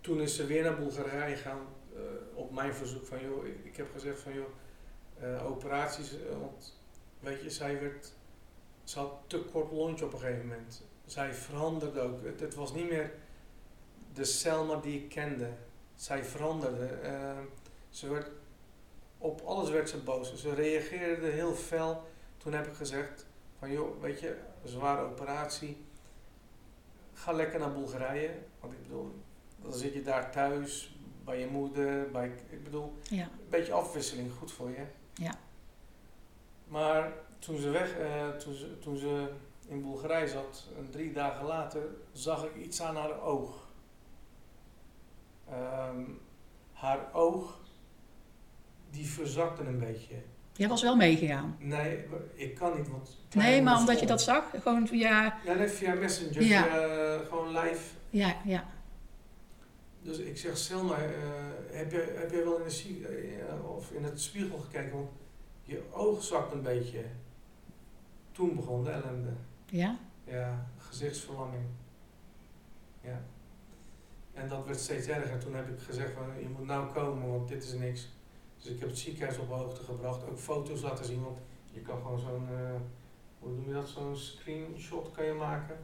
[0.00, 1.75] toen is ze weer naar Bulgarije gegaan eh,
[2.34, 4.48] op mijn verzoek van, joh, ik, heb gezegd van, joh,
[5.20, 6.78] eh, operaties, eh, want
[7.20, 8.12] weet je, zij werd,
[8.84, 10.84] ze had te kort lontje op een gegeven moment.
[11.06, 12.18] Zij veranderde ook.
[12.40, 13.12] Het, was niet meer
[14.12, 15.50] de Selma die ik kende.
[15.94, 16.86] Zij veranderde.
[16.86, 17.38] Eh,
[17.90, 18.30] ze werd,
[19.18, 20.34] op alles werd ze boos.
[20.34, 22.02] Ze reageerde heel fel.
[22.36, 23.26] Toen heb ik gezegd
[23.58, 25.84] van joh, weet je, zware operatie.
[27.12, 28.34] Ga lekker naar Bulgarije.
[28.60, 29.14] Want ik bedoel,
[29.62, 30.95] dan zit je daar thuis,
[31.26, 33.22] bij je moeder, bij, ik bedoel, Ja.
[33.22, 34.84] een beetje afwisseling, goed voor je.
[35.14, 35.34] Ja.
[36.68, 39.28] Maar toen ze weg, eh, toen, ze, toen ze
[39.68, 43.64] in Bulgarije zat, en drie dagen later, zag ik iets aan haar oog.
[45.50, 46.00] Ehm,
[46.72, 47.58] haar oog,
[48.90, 50.14] die verzakte een beetje.
[50.52, 51.56] Jij was wel meegegaan.
[51.58, 53.16] Nee, ik kan niet, want...
[53.34, 55.38] Nee, maar omdat je dat zag, gewoon via...
[55.44, 56.66] Ja, nee, via Messenger, Ja.
[56.66, 57.94] eh, gewoon live.
[58.10, 58.64] Ja, ja.
[60.06, 61.10] Dus ik zeg, Selma, eh,
[61.70, 64.92] heb, je, heb jij wel in de, zie- eh, of in het spiegel gekeken?
[64.92, 65.08] Want
[65.62, 67.04] je oog zakt een beetje.
[68.32, 69.32] Toen begon de ellende.
[69.66, 69.98] Ja?
[70.24, 71.64] Ja, gezichtsverlamming.
[73.00, 73.20] Ja.
[74.34, 75.38] En dat werd steeds erger.
[75.38, 78.08] Toen heb ik gezegd van, je moet nou komen, want dit is niks.
[78.56, 80.24] Dus ik heb het ziekenhuis op hoogte gebracht.
[80.28, 81.38] Ook foto's laten zien, want
[81.72, 82.74] je kan gewoon zo'n, eh,
[83.38, 85.76] hoe noem je dat, zo'n screenshot kan je maken.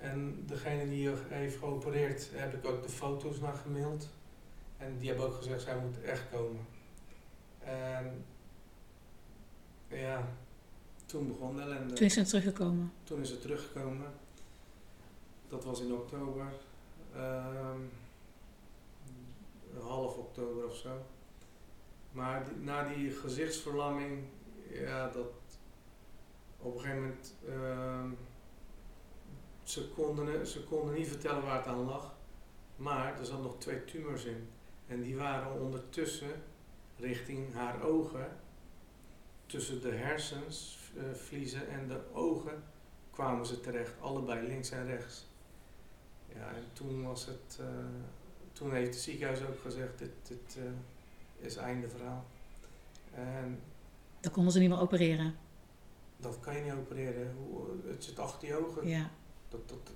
[0.00, 4.08] En degene die je heeft geopereerd, heb ik ook de foto's naar gemaild.
[4.76, 6.66] En die hebben ook gezegd, zij moet echt komen.
[7.58, 8.24] En
[9.88, 10.28] ja,
[11.06, 11.94] toen begon de ellende.
[11.94, 12.92] Toen is ze teruggekomen.
[13.04, 14.06] Toen is het teruggekomen.
[15.48, 16.46] dat was in oktober.
[17.14, 17.80] Ehm,
[19.80, 20.90] half oktober of zo.
[22.12, 24.24] Maar die- na die gezichtsverlamming,
[24.72, 25.26] ja, dat
[26.58, 28.10] op een gegeven moment, ehm,
[29.70, 32.14] ze, konden, ze konden niet vertellen waar het aan lag,
[32.76, 34.48] maar er zat nog twee tumors in.
[34.86, 36.32] En die waren ondertussen
[36.96, 38.36] richting haar ogen,
[39.46, 42.62] tussen de hersens, eh, en de ogen,
[43.10, 45.26] kwamen ze terecht, allebei links en rechts.
[46.34, 47.66] Ja, en toen was het, eh,
[48.52, 52.24] toen heeft het ziekenhuis ook gezegd, dit, dit eh, is einde verhaal.
[53.14, 53.60] En
[54.20, 55.34] Dan konden ze niet meer opereren.
[56.16, 58.88] dat kan je niet opereren, Hoe- het zit achter je ogen.
[58.88, 59.10] Ja.
[59.50, 59.92] Dat, dat,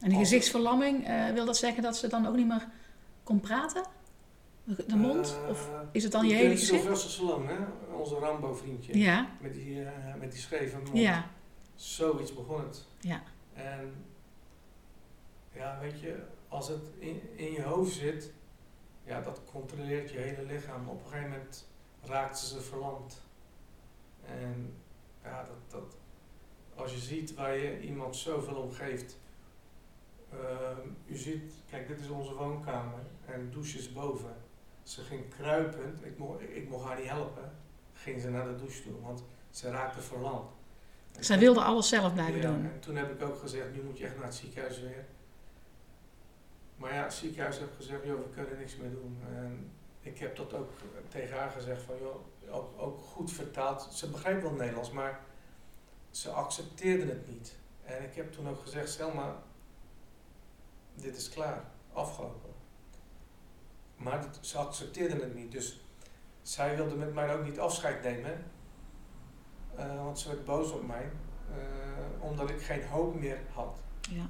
[0.00, 2.68] En die gezichtsverlamming, eh, wil dat zeggen dat ze dan ook niet meer
[3.22, 3.84] kon praten?
[4.64, 5.36] De mond?
[5.44, 6.82] Eh, of is het dan je hele gezicht?
[6.82, 7.58] Sylvester Stallone, hè?
[7.94, 8.98] onze Rambo-vriendje.
[8.98, 10.96] Ja, Met die, eh, met die scheve mond.
[10.96, 11.26] ja,
[11.74, 12.86] Zoiets begon het.
[13.00, 13.22] ja.
[13.54, 14.04] En
[15.52, 18.32] ja, weet je, als het in, in je hoofd zit,
[19.04, 20.88] ja, dat controleert je hele lichaam.
[20.88, 21.68] Op een gegeven moment
[22.02, 23.22] raakten ze verlamd.
[24.26, 24.74] En
[25.24, 25.96] ja, dat, dat,
[26.74, 29.20] als je ziet waar je iemand zoveel om geeft.
[30.32, 34.36] ehm, u ziet, kijk, dit is onze woonkamer en de douche is boven.
[34.82, 37.52] Ze ging kruipend, ik mocht, ik mocht haar niet helpen,
[37.92, 40.50] ging ze naar de douche toe, want ze raakte verlamd.
[41.20, 42.64] Zij wilde alles zelf blijven ja, doen.
[42.64, 45.04] En toen heb ik ook gezegd, nu moet je echt naar het ziekenhuis weer.
[46.76, 49.18] Maar ja, het ziekenhuis heeft gezegd, joh, we kunnen niks meer doen.
[49.34, 50.70] En ik heb dat ook
[51.08, 52.16] tegen haar gezegd van, joh,
[52.54, 53.82] ook, ook goed vertaald.
[53.82, 55.20] Ze begrijpt wel Nederlands, maar
[56.12, 57.54] ze accepteerde het niet.
[57.84, 59.42] En ik heb toen ook gezegd, Selma,
[60.94, 62.50] dit is klaar, afgelopen.
[63.96, 65.80] Maar dat- ze accepteerde het niet, dus
[66.42, 68.44] zij wilde met mij ook niet afscheid nemen.
[69.76, 71.10] Eh, want ze werd boos op mij,
[71.50, 71.58] eh,
[72.24, 73.76] omdat ik geen hoop meer had.
[74.10, 74.26] Ja.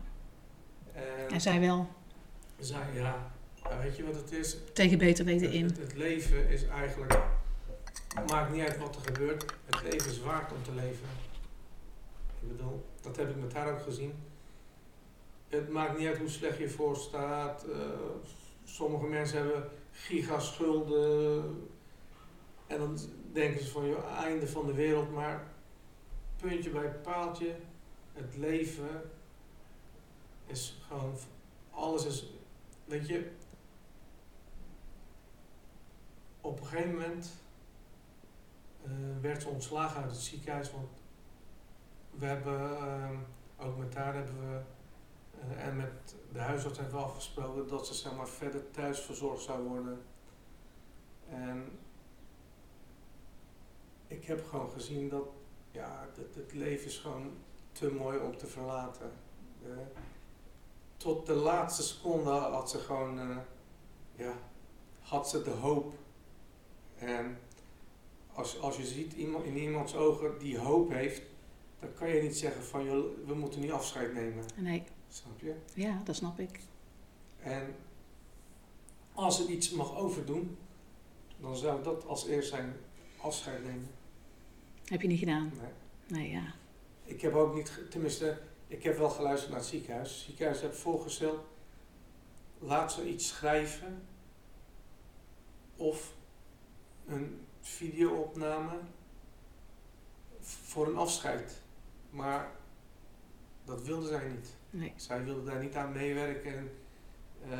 [0.93, 1.89] En, En zij wel
[2.59, 4.57] zei, ja, ja, weet je wat het is?
[4.75, 5.65] tegen beter weten Het, in.
[5.65, 7.19] het, het leven is eigenlijk,
[8.15, 11.07] het maakt niet uit wat er gebeurt, het leven is waard om te leven.
[12.43, 14.15] Ik bedoel, dat heb ik met haar ook gezien.
[15.49, 17.65] Het maakt niet uit hoe slecht je voor staat.
[17.65, 17.79] eh,
[18.65, 21.69] sommige mensen hebben gigaschulden.
[22.67, 22.99] En dan
[23.33, 25.13] denken ze van, joh, einde van de wereld.
[25.13, 25.53] Maar
[26.37, 27.55] puntje bij paaltje,
[28.13, 29.11] het leven
[30.47, 31.15] is gewoon,
[31.71, 32.33] alles is,
[32.85, 33.31] weet je,
[36.41, 37.33] op een gegeven moment
[38.85, 40.73] eh, werd ze ontslagen uit het ziekenhuis.
[40.73, 40.89] Want
[42.19, 43.17] we hebben, ehm,
[43.59, 44.61] ook met haar hebben we,
[45.41, 49.69] eh, en met de huisarts hebben we afgesproken dat ze zeg verder thuis verzorgd zou
[49.69, 50.03] worden.
[51.29, 51.79] En
[54.07, 55.29] ik heb gewoon gezien dat
[55.71, 57.31] ja, het, het leven is gewoon
[57.73, 59.13] te mooi om te verlaten.
[59.63, 59.71] Eh,
[60.97, 63.37] tot de laatste seconde had ze gewoon, eh,
[64.13, 64.35] ja,
[65.01, 65.95] had ze de hoop.
[66.99, 67.39] En
[68.33, 71.23] als, als je ziet iemand, in iemands ogen die hoop heeft,
[71.83, 74.45] dan kan je niet zeggen van, joh, we moeten niet afscheid nemen.
[74.57, 75.55] Nee, Snap je?
[75.75, 76.61] ja, dat snap ik.
[77.43, 77.75] En
[79.13, 80.57] als er iets mag overdoen,
[81.41, 82.77] dan zou dat als eerst zijn
[83.21, 83.91] afscheid nemen.
[84.85, 85.53] Heb je niet gedaan?
[85.61, 86.21] Nee.
[86.21, 86.55] Nee, ja.
[87.05, 90.11] Ik heb ook niet, tenminste, ik heb wel geluisterd naar het ziekenhuis.
[90.15, 91.41] Het ziekenhuis heeft voorgesteld,
[92.59, 94.03] laat ze iets schrijven
[95.77, 96.13] of
[97.07, 98.79] een videoopname
[100.41, 101.61] voor een afscheid.
[102.13, 102.51] Maar
[103.65, 104.57] dat wilde zij niet.
[104.71, 104.93] Nee.
[104.97, 106.55] Zij wilde daar niet aan meewerken.
[106.55, 106.71] En,
[107.51, 107.59] eh,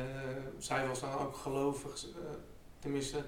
[0.57, 2.21] zij was dan ook gelovig, eh,
[2.79, 3.25] tenminste,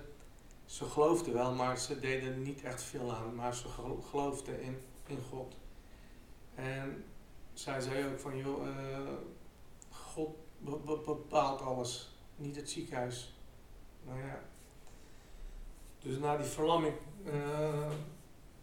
[0.65, 3.35] ze geloofde wel, maar ze deden niet echt veel aan.
[3.35, 5.57] Maar ze gelo- geloofde in, in God.
[6.55, 7.03] En
[7.53, 8.99] zij zei ook van, joh, eh,
[9.89, 13.33] God be- be- bepaalt alles, niet het ziekenhuis.
[14.05, 14.39] Nou ja.
[15.99, 16.95] Dus na die verlamming,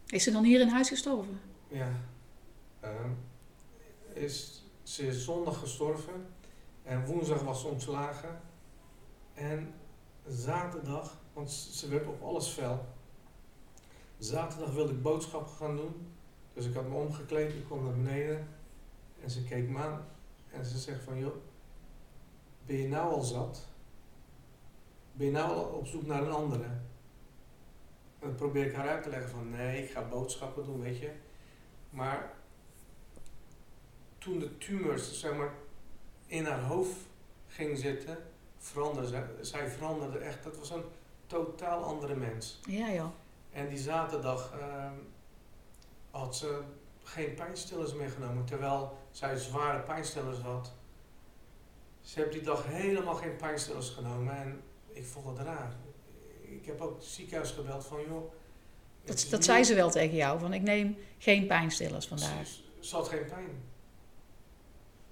[0.07, 1.41] Is ze dan hier in huis gestorven?
[1.69, 1.93] ja,
[2.83, 3.11] ehm,
[4.13, 6.27] is, ze is zondag gestorven
[6.83, 8.41] en woensdag was ze ontslagen.
[9.35, 9.75] En
[10.27, 12.85] zaterdag, want ze werd op alles fel.
[14.19, 16.13] Zaterdag wilde ik boodschappen gaan doen.
[16.53, 18.49] Dus ik had me omgekleed, ik kwam naar beneden.
[19.23, 20.05] En ze keek me aan
[20.51, 21.35] en ze zegt van, joh,
[22.67, 23.69] ben je nou al zat?
[25.13, 26.65] Ben je nou al op zoek naar een andere?
[28.19, 30.99] En dan probeer ik haar uit te leggen van, nee, ik ga boodschappen doen, weet
[30.99, 31.11] je.
[31.91, 32.35] Maar
[34.23, 35.53] toen de tumors, zeg maar,
[36.27, 36.97] in haar hoofd
[37.49, 38.19] ging zitten,
[38.59, 40.43] veranderde zij, zij veranderde echt.
[40.43, 40.85] Dat was een
[41.27, 42.61] totaal andere mens.
[42.69, 43.11] Ja, joh.
[43.53, 44.95] En die zaterdag ehm,
[46.11, 46.61] had ze
[47.03, 50.73] geen pijnstillers meer genomen, terwijl zij zware pijnstillers had.
[52.01, 55.73] Ze heeft die dag helemaal geen pijnstillers genomen en ik vond het raar.
[56.41, 58.33] Ik heb ook het ziekenhuis gebeld van joh.
[59.05, 62.47] Dat, dat zei ze wel tegen jou, van ik neem geen pijnstillers vandaag.
[62.47, 63.72] Ze, ze had geen pijn.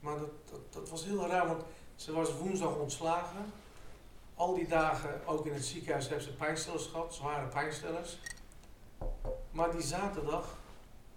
[0.01, 1.63] Maar dat, dat, was heel raar, want
[1.95, 3.53] ze was woensdag ontslagen.
[4.35, 8.19] Al die dagen, ook in het ziekenhuis, hebben ze pijnstillers gehad, zware pijnstillers.
[9.51, 10.59] Maar die zaterdag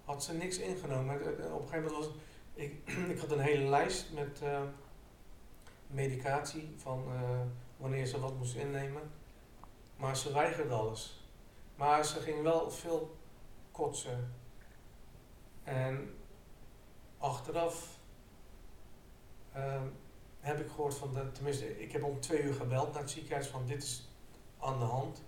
[0.06, 1.16] had ze niks ingenomen.
[1.16, 2.10] Op een gegeven moment was
[2.54, 4.62] ik, ik had een hele lijst met eh,
[5.88, 7.40] medicatie van eh,
[7.78, 9.12] wanneer ze wat moest innemen.
[9.96, 11.28] Maar ze weigerde alles.
[11.76, 13.18] Maar ze ging wel veel
[13.72, 14.34] kotsen.
[15.64, 16.16] En
[17.18, 17.93] achteraf
[19.54, 19.88] ehm,
[20.40, 23.66] heb ik gehoord van, tenminste, ik heb om twee uur gebeld naar het ziekenhuis van
[23.66, 24.10] dit is
[24.60, 25.22] aan de hand.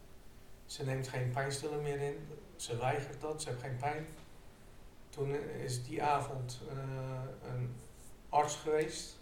[0.65, 4.07] Ze neemt geen pijnstiller meer in, ze weigert dat, ze heeft geen pijn.
[5.09, 7.75] Toen is die avond eh, een
[8.29, 9.19] arts geweest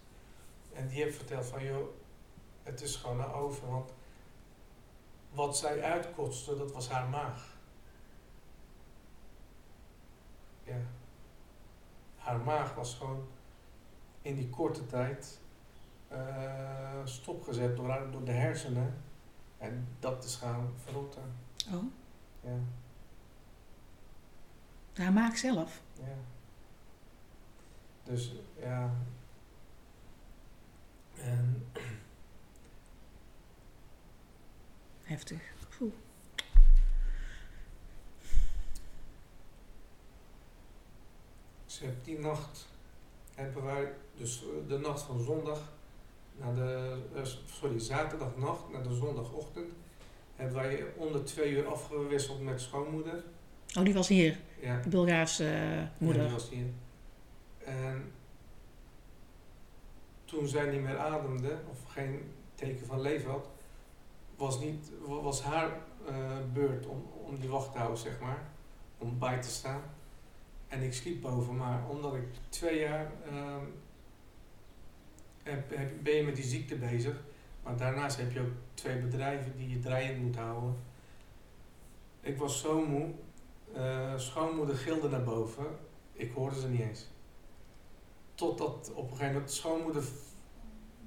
[0.73, 1.87] en die heeft verteld van joh,
[2.63, 3.93] het is gewoon over, want
[5.31, 7.57] wat zij uitkotste, dat was haar maag.
[10.63, 10.77] Ja.
[12.17, 13.27] Haar maag was gewoon
[14.23, 15.39] in die korte tijd
[16.07, 18.93] eh, stopgezet door, door de hersenen.
[19.57, 21.23] En dat is gaan verrotten.
[21.73, 21.83] Oh,
[22.41, 22.59] Ja,
[25.03, 25.81] haar maak zelf.
[25.99, 26.15] ja.
[28.03, 28.93] Dus ja.
[31.21, 31.67] En
[35.03, 35.41] Heftig.
[35.81, 35.93] Oeh.
[41.65, 42.67] Ze heeft die nacht
[43.35, 45.59] hebben wij, dus eh, de nacht van zondag
[46.37, 49.71] naar de, eh, sorry, zaterdagnacht naar de zondagochtend,
[50.35, 53.23] hebben wij onder twee uur afgewisseld met schoonmoeder.
[53.77, 56.21] Oh, die was hier, Ja, de Bulgaarse eh, ja, moeder.
[56.23, 56.65] die was hier.
[57.65, 58.11] En
[60.25, 63.47] toen zij niet meer ademde, of geen teken van leven had,
[64.35, 65.69] was, niet, wa- was haar
[66.53, 68.43] beurt om, om die wacht te houden, zeg maar.
[68.97, 69.81] Om bij te staan.
[70.67, 73.63] En ik sliep boven, maar omdat ik twee jaar ehm,
[75.43, 77.23] heb, heb, ben je met die ziekte bezig.
[77.63, 80.75] Maar daarnaast heb je ook twee bedrijven die je draaiend moet houden.
[82.21, 83.11] Ik was zo moe.
[83.73, 85.65] Eh, schoonmoeder gilde naar boven.
[86.13, 87.07] Ik hoorde ze niet eens.
[88.35, 90.03] Totdat op een gegeven moment schoonmoeder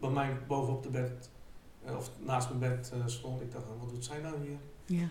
[0.01, 1.31] bij mij boven op de bed,
[1.85, 3.41] eh, of naast mijn bed eh, stond.
[3.41, 4.59] Ik dacht, wat doet zij nou hier?
[4.87, 5.09] Ja.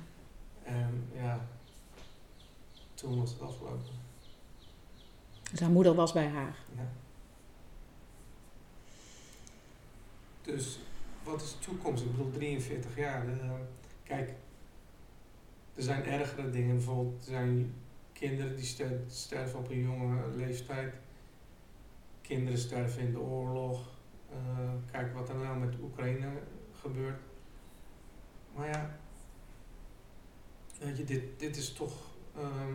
[0.63, 1.47] En ja,
[2.93, 3.93] toen was het afgelopen.
[5.51, 6.57] Dus haar moeder was bij haar.
[6.75, 6.89] Ja.
[10.45, 10.79] Dus
[11.23, 12.03] wat is de toekomst?
[12.03, 13.27] Ik bedoel, 43 jaar.
[13.27, 13.51] eh,
[14.03, 14.29] kijk,
[15.75, 16.75] er zijn ergere dingen.
[16.75, 17.73] Bijvoorbeeld, er zijn
[18.13, 20.93] kinderen die ster- sterven op een jonge leeftijd.
[22.21, 23.87] Kinderen sterven in de oorlog.
[24.31, 26.29] Eh, kijk wat er nou met Oekraïne
[26.73, 27.19] gebeurt.
[28.55, 28.97] Maar ja,
[30.79, 31.93] weet je, dit, dit is toch.
[32.35, 32.73] ehm,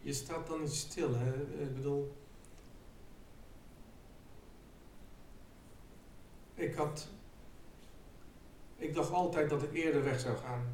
[0.00, 1.32] je staat dan niet stil, hè?
[1.62, 2.16] Ik bedoel.
[6.60, 7.08] Ik had.
[8.76, 10.64] Ik dacht altijd dat ik eerder weg zou gaan.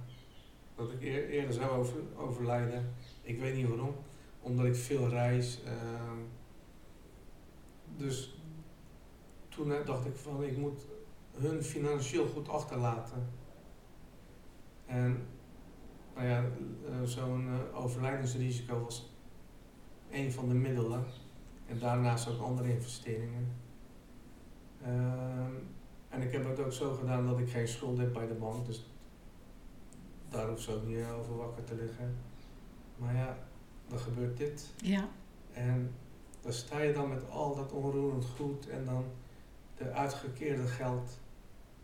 [0.75, 2.94] Dat ik eer- eerder zou over, overlijden.
[3.22, 3.94] Ik weet niet waarom.
[4.40, 5.62] Omdat ik veel reis.
[5.64, 6.18] ehm.
[7.96, 8.40] dus
[9.49, 10.81] toen eh, dacht ik van ik moet
[11.37, 13.29] hun financieel goed achterlaten.
[14.87, 15.27] En
[16.14, 16.44] nou ja,
[16.88, 19.11] eh, zo'n eh, overlijdensrisico was
[20.11, 21.05] een van de middelen.
[21.66, 23.57] En daarnaast ook andere investeringen.
[24.83, 25.53] Ehm,
[26.16, 28.66] en ik heb het ook zo gedaan dat ik geen schuld heb bij de bank.
[28.66, 28.87] Dus
[30.29, 32.16] daar hoef ze ook niet over wakker te liggen.
[32.96, 33.38] Maar ja,
[33.88, 34.66] dan gebeurt dit.
[34.76, 35.09] Ja.
[35.52, 35.94] En
[36.40, 39.05] dan sta je dan met al dat onroerend goed en dan
[39.76, 41.18] de uitgekeerde geld.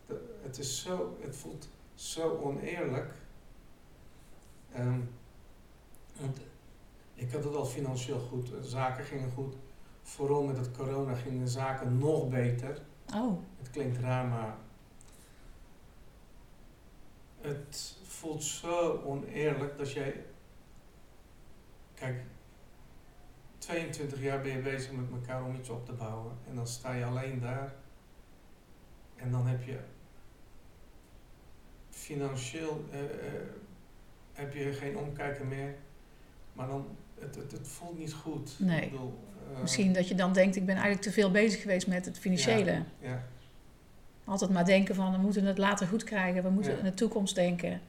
[0.07, 3.13] De- het is zo, het voelt zo oneerlijk.
[4.73, 5.01] Ehm,
[7.15, 9.55] ik had het al financieel goed, zaken gingen goed.
[10.03, 12.83] Vooral met het corona gingen de zaken nog beter.
[13.15, 14.57] Oh, Het klinkt raar, maar
[17.41, 20.25] het voelt zo oneerlijk dat jij.
[21.95, 22.23] Kijk,
[23.59, 26.93] 22 jaar ben je bezig met elkaar om iets op te bouwen en dan sta
[26.93, 27.75] je alleen daar
[29.17, 29.79] en dan heb je
[31.91, 33.43] financieel eh, eh,
[34.33, 35.75] heb je geen omkijken meer,
[36.53, 38.59] maar dan het, het, het voelt niet goed.
[38.59, 38.85] Nee.
[38.85, 39.19] Ik bedoel,
[39.61, 42.71] misschien dat je dan denkt, ik ben eigenlijk te veel bezig geweest met het financiële.
[42.73, 43.23] Ja, ja.
[44.25, 46.79] Altijd maar denken van, we moeten het later goed krijgen, we moeten Ja.
[46.79, 47.81] in de toekomst denken.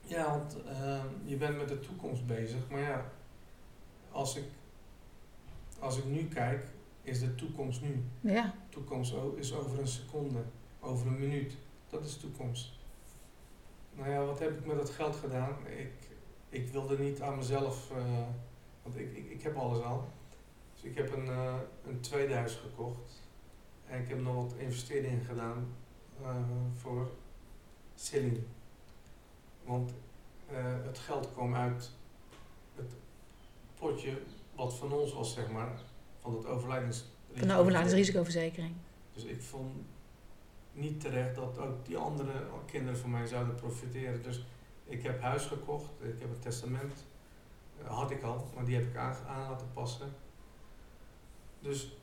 [0.00, 3.04] Ja, want ehm, je bent met de toekomst bezig, maar ja,
[4.10, 4.44] als ik,
[5.78, 6.64] als ik nu kijk,
[7.02, 8.02] is de toekomst nu.
[8.20, 8.54] Ja.
[8.68, 10.38] Toekomst is over een seconde,
[10.80, 11.56] over een minuut.
[11.90, 12.70] Dat is toekomst.
[13.94, 15.56] Nou ja, wat heb ik met dat geld gedaan?
[15.78, 15.92] Ik,
[16.48, 18.22] ik wilde niet aan mezelf, eh,
[18.82, 20.08] want ik, ik, ik heb alles al.
[20.88, 21.54] Ik heb een, eh,
[21.86, 23.22] een tweede huis gekocht.
[23.86, 25.74] En ik heb nog wat investeringen gedaan
[26.22, 26.36] eh,
[26.74, 27.10] voor
[27.94, 28.40] Celine.
[29.64, 29.92] Want
[30.46, 31.90] eh, het geld kwam uit
[32.74, 32.92] het
[33.74, 34.22] potje
[34.54, 35.80] wat van ons was, zeg maar,
[36.20, 37.04] van het overlijdens.
[37.32, 38.74] Van de overlijdensrisicoverzekering.
[39.12, 39.72] Dus ik vond
[40.72, 42.32] niet terecht dat ook die andere
[42.66, 44.22] kinderen van mij zouden profiteren.
[44.22, 44.46] Dus
[44.84, 47.04] ik heb huis gekocht, ik heb een testament,
[47.82, 50.12] had ik al, maar die heb ik aan, aan laten passen.
[51.60, 51.96] Dus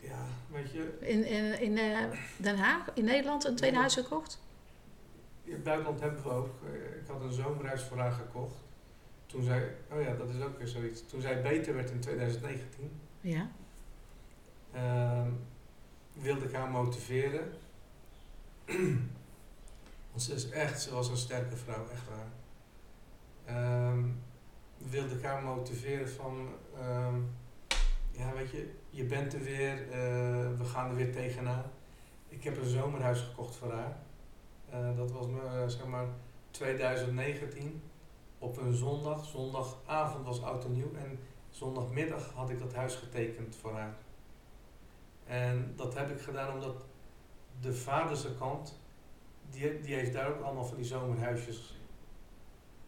[0.00, 2.04] ja, weet je, In, in, in eh,
[2.36, 3.80] Den Haag, in Nederland, een tweede Ja.
[3.82, 4.44] huis gekocht?
[5.44, 6.54] in het buitenland hebben we ook.
[6.64, 8.54] eh, Ik had een zomerhuis voor haar gekocht.
[9.26, 11.06] Toen zij, oh ja, dat is ook weer zoiets.
[11.06, 12.90] Toen zij beter werd in 2019,
[13.20, 13.48] Ja.
[14.72, 15.30] Ehm,
[16.12, 17.52] wilde ik haar motiveren.
[20.10, 22.28] Want ze is echt, ze was een sterke vrouw, echt waar.
[23.44, 24.04] Ehm,
[24.78, 27.20] wilde ik haar motiveren van, ehm,
[28.16, 31.64] ja weet je, je bent er weer, eh, we gaan er weer tegenaan.
[32.28, 33.96] Ik heb een zomerhuis gekocht voor haar.
[34.70, 36.06] Eh, dat was me, eh, zeg maar
[36.50, 37.82] 2019
[38.38, 39.24] op een zondag.
[39.24, 41.18] Zondagavond was oud en nieuw en
[41.50, 43.96] zondagmiddag had ik dat huis getekend voor haar.
[45.24, 46.84] En dat heb ik gedaan omdat
[47.60, 48.80] de vaderse kant,
[49.50, 51.80] die, die heeft daar ook allemaal van die zomerhuisjes.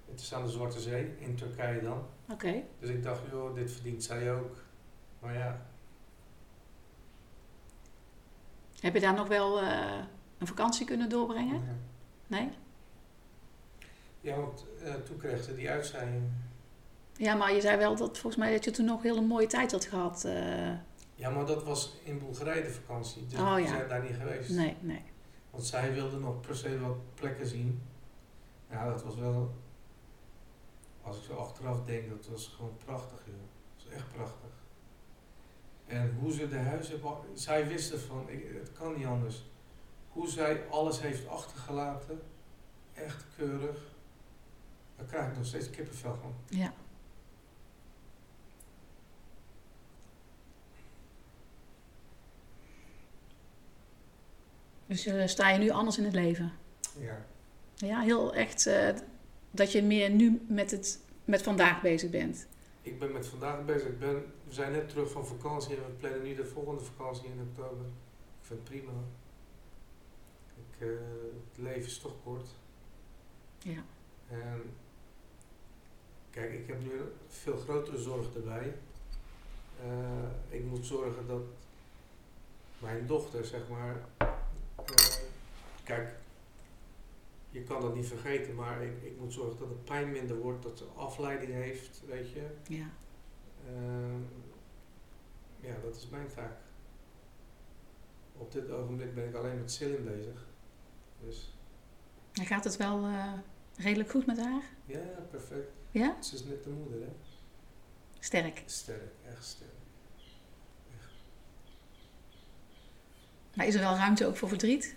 [0.04, 2.02] Het is aan de Zwarte Zee, in Turkije dan.
[2.30, 2.62] Oké.
[2.78, 4.56] Dus ik dacht, joh, dit verdient zij ook.
[5.20, 5.66] Maar ja,
[8.81, 9.98] Heb je daar nog wel eh,
[10.38, 11.54] een vakantie kunnen doorbrengen?
[11.64, 11.74] ja.
[12.26, 12.48] Nee?
[14.20, 16.24] ja want eh, toen kreeg ze die uitzending.
[17.16, 19.46] Ja, maar je zei wel dat volgens mij dat je toen nog een hele mooie
[19.46, 20.24] tijd had gehad.
[20.24, 20.72] eh.
[21.14, 23.26] Ja, maar dat was in Bulgarije de vakantie.
[23.26, 23.66] Dus Oh, ja.
[23.66, 24.50] zijn daar niet geweest.
[24.50, 25.02] nee, nee.
[25.50, 27.83] Want zij wilde nog per se wat plekken zien.
[28.70, 29.54] Ja, dat was wel...
[31.02, 33.35] Als ik zo achteraf denk, dat was gewoon prachtig, joh.
[33.76, 34.50] Dat was echt prachtig.
[35.88, 37.01] En hoe ze de huizen...
[37.35, 39.44] Zij wisten van, ik, het kan niet anders.
[40.09, 42.20] Hoe zij alles heeft achtergelaten.
[42.94, 43.79] Echt keurig.
[44.96, 46.35] Daar krijg ik nog steeds kippenvel van.
[46.48, 46.72] Ja.
[54.87, 56.53] Dus eh, sta je nu anders in het leven?
[56.98, 57.24] Ja.
[57.74, 58.88] Ja, heel echt eh,
[59.51, 62.46] dat je meer nu met, het, met vandaag bezig bent.
[62.88, 63.88] Ik ben met vandaag bezig.
[63.88, 67.29] Ik ben, we zijn net terug van vakantie en we plannen nu de volgende vakantie
[67.29, 67.87] in oktober.
[67.87, 68.92] Ik vind het prima.
[70.55, 70.88] Ik, eh,
[71.48, 72.48] het leven is toch kort.
[73.59, 73.83] Ja.
[74.29, 74.62] En
[76.31, 78.74] kijk, ik heb nu een veel grotere zorg erbij.
[79.83, 81.42] Eh, ik moet zorgen dat
[82.79, 83.96] mijn dochter, zeg maar.
[84.18, 85.16] eh,
[85.85, 86.09] kijk,
[87.50, 90.62] je kan dat niet vergeten, maar ik, ik moet zorgen dat de pijn minder wordt,
[90.62, 92.46] dat ze afleiding heeft, weet je.
[92.68, 92.90] Ja.
[93.66, 94.20] Ehm,
[95.61, 96.56] ja, dat is mijn taak.
[98.37, 100.46] Op dit ogenblik ben ik alleen met Celine bezig.
[101.24, 101.54] Dus
[102.32, 103.32] En gaat het wel eh,
[103.76, 104.62] redelijk goed met haar?
[104.87, 105.70] ja, perfect.
[105.90, 106.22] Ja?
[106.22, 107.08] Ze is net de moeder, hè?
[108.18, 108.62] Sterk.
[108.66, 109.70] Sterk, echt sterk.
[113.54, 114.96] Maar is er wel ruimte ook voor verdriet?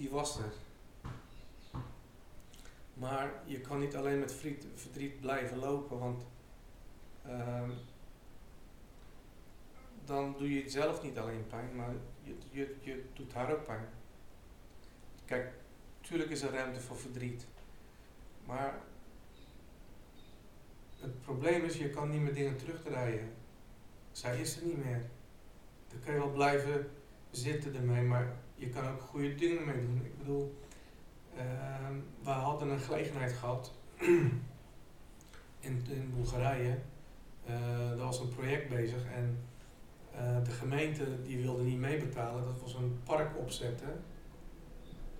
[0.00, 0.52] Die was er.
[2.94, 4.32] Maar je kan niet alleen met
[4.74, 6.22] verdriet, blijven lopen, want
[7.26, 7.70] ehm,
[10.04, 13.88] dan doe je zelf niet alleen pijn, maar je, je, je doet haar ook pijn.
[15.24, 15.52] Kijk,
[16.00, 17.46] tuurlijk is er ruimte voor verdriet,
[18.46, 18.80] maar
[21.00, 23.32] het probleem is, je kan niet meer dingen terugdraaien.
[24.12, 25.02] Zij is er niet meer.
[25.88, 26.90] Dan kan je wel blijven
[27.30, 30.00] zitten ermee, maar je kan ook goede dingen mee doen.
[30.04, 30.58] Ik bedoel,
[31.36, 33.72] ehm, we hadden een gelegenheid gehad
[35.66, 36.78] in, in Bulgarije.
[37.46, 39.38] Eh, er was een project bezig en
[40.14, 42.44] eh, de gemeente die wilde niet meebetalen.
[42.44, 44.02] Dat was een park opzetten.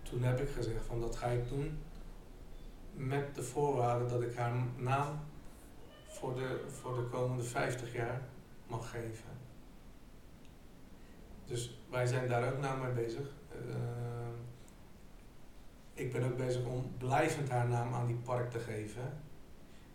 [0.03, 1.79] Toen heb ik gezegd van dat ga ik doen
[2.95, 5.21] met de voorwaarde dat ik haar naam
[6.09, 8.23] voor de, voor de komende 50 jaar
[8.67, 9.40] mag geven.
[11.51, 13.27] Dus wij zijn daar ook nou mee bezig.
[13.53, 14.35] Ehm,
[15.95, 19.03] ik ben ook bezig om blijvend haar naam aan die park te geven.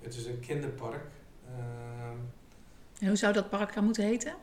[0.02, 1.08] Het is een kinderpark.
[1.48, 2.18] Ehm,
[3.00, 4.36] En hoe zou dat park gaan moeten heten?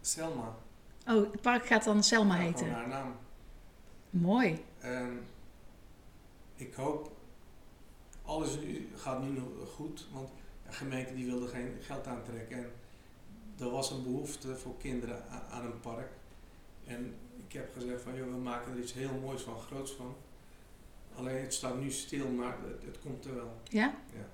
[0.00, 0.54] Selma.
[1.06, 2.70] Oh, het park gaat dan Selma Ja, heten.
[2.70, 3.14] haar naam.
[4.10, 4.64] Mooi.
[4.78, 5.20] En
[6.56, 7.10] ik hoop
[8.24, 8.58] alles
[8.96, 10.28] gaat nu nog goed, want
[10.66, 12.58] de gemeente die wilde geen geld aantrekken.
[12.58, 12.70] En
[13.58, 16.10] er was een behoefte voor kinderen aan een park.
[16.84, 17.14] En
[17.46, 20.14] ik heb gezegd van, joh, we maken er iets heel moois van, groots van.
[21.14, 23.52] Alleen het staat nu stil, maar het, het komt er wel.
[23.64, 24.00] Ja?
[24.12, 24.28] Ja.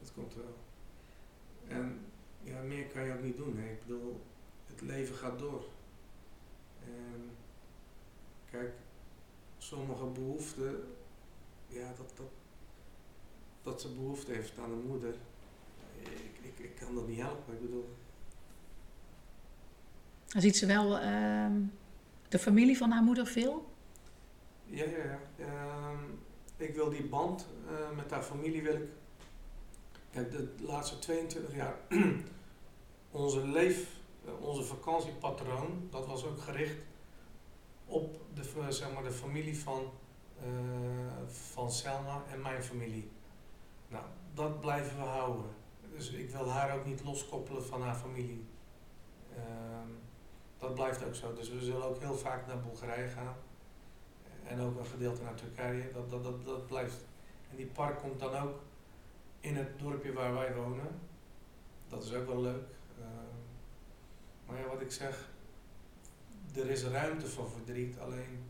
[0.00, 0.56] Het komt er wel.
[1.68, 2.00] En
[2.42, 3.56] ja, meer kan je ook niet doen.
[3.56, 3.70] Hè.
[3.70, 4.20] Ik bedoel,
[4.66, 5.64] het leven gaat door.
[6.84, 7.30] En
[8.50, 8.72] kijk,
[9.58, 10.84] sommige behoeften,
[11.68, 12.30] ja, dat, dat,
[13.62, 15.14] dat ze behoefte heeft aan een moeder,
[16.00, 17.54] ik, ik, ik kan dat niet helpen.
[17.54, 17.88] Ik bedoel,
[20.26, 21.52] Dan ziet ze wel ehm,
[22.28, 23.74] de familie van haar moeder veel.
[24.64, 25.20] ja, ja, ja.
[25.44, 25.98] Ehm,
[26.56, 28.88] ik wil die band eh, met haar familie wil ik.
[30.10, 31.74] Kijk, de laatste 22 jaar,
[33.10, 33.88] onze leef,
[34.24, 36.76] eh, onze vakantiepatroon, dat was ook gericht
[37.86, 39.90] op de, zeg maar, de familie van,
[40.40, 40.46] eh,
[41.26, 43.10] van Selma en mijn familie.
[43.88, 45.50] Nou, dat blijven we houden.
[45.96, 48.44] Dus ik wil haar ook niet loskoppelen van haar familie.
[49.36, 49.90] Ehm,
[50.58, 51.32] dat blijft ook zo.
[51.32, 53.36] Dus we zullen ook heel vaak naar Bulgarije gaan.
[54.44, 55.92] En ook een gedeelte naar Turkije.
[55.92, 57.04] Dat, dat, dat, dat blijft.
[57.50, 58.60] En die park komt dan ook
[59.40, 61.00] in het dorpje waar wij wonen.
[61.88, 62.68] Dat is ook wel leuk.
[62.98, 63.36] Ehm,
[64.46, 65.28] maar ja, wat ik zeg,
[66.54, 68.44] er is ruimte voor verdriet, alleen,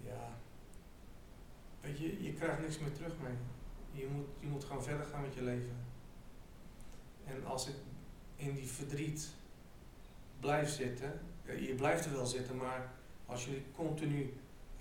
[0.00, 0.38] ja,
[1.80, 3.36] weet je, je krijgt niks meer terug mee.
[3.90, 5.83] Je moet, je moet gewoon verder gaan met je leven.
[7.26, 7.74] En als ik
[8.36, 9.28] in die verdriet
[10.40, 12.92] blijf zitten, ja, je blijft er wel zitten, maar
[13.26, 14.32] als je continu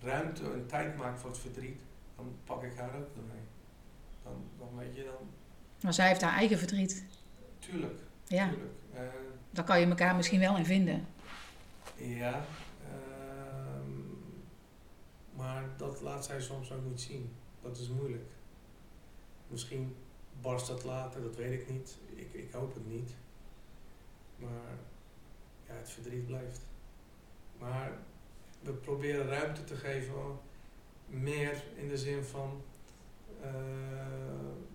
[0.02, 1.82] ruimte en tijd maakt voor het verdriet,
[2.16, 3.42] dan pak ik haar ook ermee.
[4.24, 5.28] Dan, dan weet je dan,
[5.82, 7.06] Maar zij heeft haar eigen verdriet.
[7.60, 8.72] tuurlijk, Ja, tuurlijk.
[8.94, 9.02] Eh,
[9.52, 11.08] daar kan je elkaar misschien wel in vinden.
[11.96, 12.46] Ja,
[12.84, 13.90] ehm,
[15.36, 17.32] maar dat laat zij soms ook niet zien.
[17.62, 18.32] Dat is moeilijk.
[19.48, 19.96] Misschien
[20.44, 21.98] barst dat later, dat weet ik niet.
[22.16, 23.12] Ik, ik hoop het niet.
[24.36, 24.78] Maar
[25.68, 26.62] ja, het verdriet blijft.
[27.60, 27.92] Maar
[28.60, 30.40] we proberen ruimte te geven,
[31.06, 32.62] meer in de zin van
[33.42, 33.52] eh,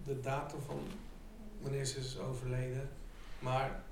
[0.05, 0.81] de datum van
[1.61, 2.89] wanneer ze is overleden.
[3.39, 3.83] Maar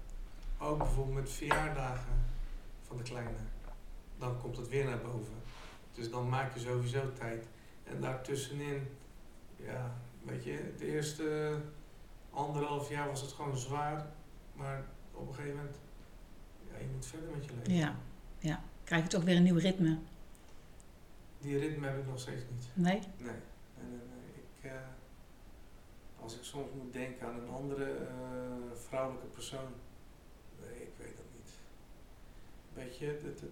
[0.59, 2.25] ook bijvoorbeeld met verjaardagen
[2.87, 3.39] van de kleine.
[4.19, 5.35] Dan komt het weer naar boven.
[5.93, 7.47] Dus dan maak je sowieso tijd.
[7.85, 8.89] En daartussenin,
[9.57, 9.96] ja,
[10.27, 11.59] weet je, het eerste
[12.31, 14.07] anderhalf jaar was het gewoon zwaar.
[14.55, 15.77] Maar op een gegeven moment,
[16.71, 17.75] ja, je moet verder met je leven.
[17.75, 17.97] Ja,
[18.39, 18.63] ja.
[18.85, 19.99] Krijg je toch weer een nieuw ritme?
[21.39, 22.69] Die ritme heb ik nog steeds niet.
[22.75, 22.99] Nee?
[22.99, 23.33] Nee, nee,
[23.79, 23.89] nee.
[23.89, 24.35] nee.
[24.35, 29.73] Ik, eh, als ik soms moet denken aan een andere eh, vrouwelijke persoon,
[30.61, 31.51] nee, ik weet dat niet.
[32.75, 33.43] Weet je, het, het,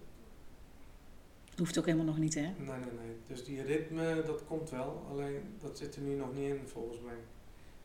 [1.55, 2.41] Dat hoeft ook helemaal nog niet, hè?
[2.41, 3.15] Nee, nee, nee.
[3.27, 5.05] Dus die ritme, dat komt wel.
[5.11, 7.15] Alleen, dat zit er nu nog niet in, volgens mij.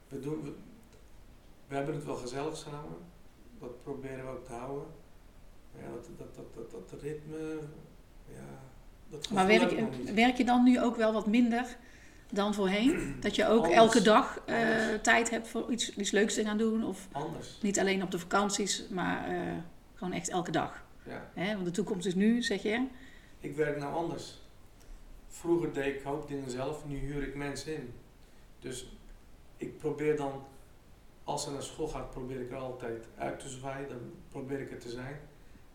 [0.08, 0.52] We, doen, we,
[1.68, 2.96] we hebben het wel gezellig samen.
[3.58, 4.86] Dat proberen we ook te houden.
[5.78, 7.58] Ja, dat, dat, dat, dat, dat ritme,
[8.26, 8.60] ja,
[9.08, 9.80] dat Maar werk,
[10.14, 11.76] werk je dan nu ook wel wat minder
[12.30, 12.98] dan voorheen?
[13.20, 13.76] Dat je ook Anders.
[13.76, 16.84] elke dag eh, tijd hebt voor iets, iets leuks te gaan doen?
[16.84, 19.52] Of Anders, niet alleen op de vakanties, maar eh,
[19.94, 20.84] gewoon echt elke dag?
[21.06, 21.30] ja.
[21.34, 21.54] Hè?
[21.54, 22.86] Want de toekomst is nu, zeg je.
[23.41, 24.38] Ik werk nou anders.
[25.28, 27.95] Vroeger deed ik hoop dingen zelf, nu huur ik mensen in.
[28.59, 28.93] Dus
[29.57, 30.45] ik probeer dan,
[31.24, 33.88] als ze naar school gaat, probeer ik er altijd uit te zwaaien.
[33.88, 35.20] Dan probeer ik er te zijn.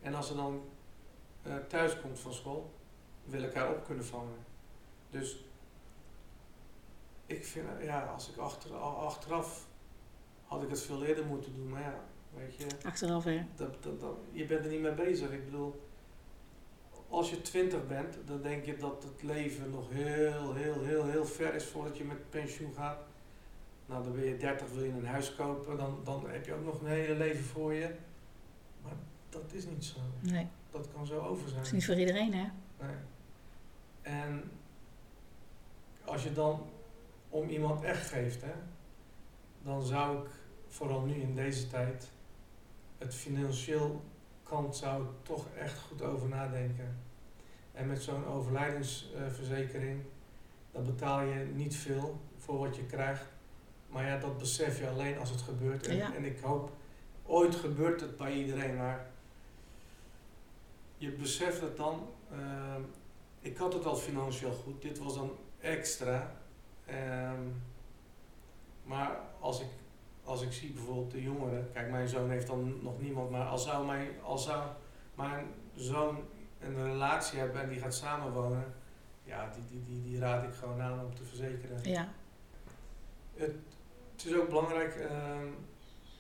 [0.02, 0.62] En als ze dan
[1.42, 2.74] eh, thuis komt van school,
[3.24, 4.38] wil ik haar op kunnen vangen.
[5.10, 5.46] Dus
[7.26, 9.68] ik vind, eh, ja, als ik achter, achteraf
[10.46, 11.70] had ik het veel eerder moeten doen.
[11.70, 12.04] Maar ja,
[12.34, 13.46] weet je, Achteraf, hè?
[13.56, 15.32] dat, dat, dat, je bent er niet mee bezig.
[15.32, 15.82] Ik bedoel,
[17.10, 21.26] als je twintig bent, dan denk je dat het leven nog heel, heel, heel, heel
[21.26, 23.00] ver is voordat je met pensioen gaat.
[23.86, 26.66] Nou, dan ben je 30, wil je een huis kopen, dan, dan heb je ook
[26.66, 27.96] nog een hele leven voor je.
[28.84, 28.94] Maar
[29.30, 30.00] dat is niet zo.
[30.20, 31.56] Nee, Dat kan zo over zijn.
[31.58, 32.46] dat is niet voor iedereen, hè?
[32.80, 32.96] Nee.
[34.02, 34.52] En
[36.06, 36.62] als je dan
[37.30, 38.54] om iemand echt geeft, hè,
[39.64, 40.30] dan zou ik
[40.68, 42.10] vooral nu in deze tijd
[42.98, 44.04] het financieel
[44.50, 46.98] kant zou ik toch echt goed over nadenken.
[47.72, 50.02] En met zo'n overlijdensverzekering,
[50.72, 53.26] dan betaal je niet veel voor wat je krijgt.
[53.88, 55.88] Maar ja, dat besef je alleen als het gebeurt.
[55.88, 56.16] En, Ja.
[56.16, 56.72] en ik hoop,
[57.26, 59.08] ooit gebeurt het bij iedereen, maar
[60.98, 62.08] je beseft het dan.
[62.32, 62.82] ehm,
[63.40, 66.32] ik had het al financieel goed, dit was dan extra.
[66.86, 67.42] Ehm,
[68.84, 69.68] maar als ik,
[70.26, 73.64] als ik zie bijvoorbeeld de jongeren, kijk, mijn zoon heeft dan nog niemand, maar als
[73.64, 74.64] zou mijn, als zou
[75.16, 75.46] mijn
[75.76, 76.18] zoon
[76.60, 78.74] een relatie hebben en die gaat samenwonen,
[79.24, 81.80] ja, die, die, die, die raad ik gewoon aan om te verzekeren.
[81.84, 82.08] Ja.
[83.34, 83.56] Het,
[84.12, 85.48] het is ook belangrijk, ehm,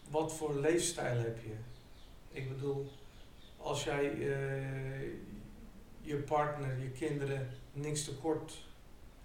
[0.09, 1.55] wat voor leefstijl heb je?
[2.29, 2.91] Ik bedoel,
[3.57, 5.01] als jij eh,
[6.01, 8.65] je partner, je kinderen niks tekort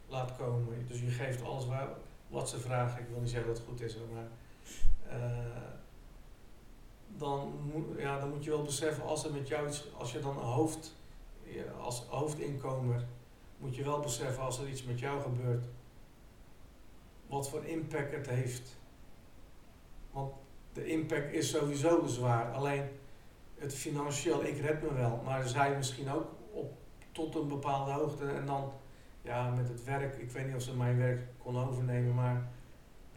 [0.09, 1.89] laat komen, dus je geeft alles waar,
[2.29, 4.29] wat ze vragen, ik wil niet zeggen dat het goed is, maar
[7.07, 10.19] dan, moet, ja, dan moet je wel beseffen, als er met jou iets, als je
[10.19, 10.97] dan hoofd,
[11.81, 13.05] als hoofdinkomer,
[13.59, 15.65] moet je wel beseffen als er iets met jou gebeurt,
[17.27, 18.79] wat voor impact het heeft.
[20.11, 20.33] Want
[20.73, 22.53] de impact is sowieso zwaar.
[22.53, 22.89] Alleen
[23.55, 25.21] het financieel, ik red me wel.
[25.25, 26.73] Maar zij misschien ook op,
[27.13, 28.27] tot een bepaalde hoogte.
[28.27, 28.73] En dan
[29.23, 32.49] ja, met het werk, ik weet niet of ze mijn werk kon overnemen, maar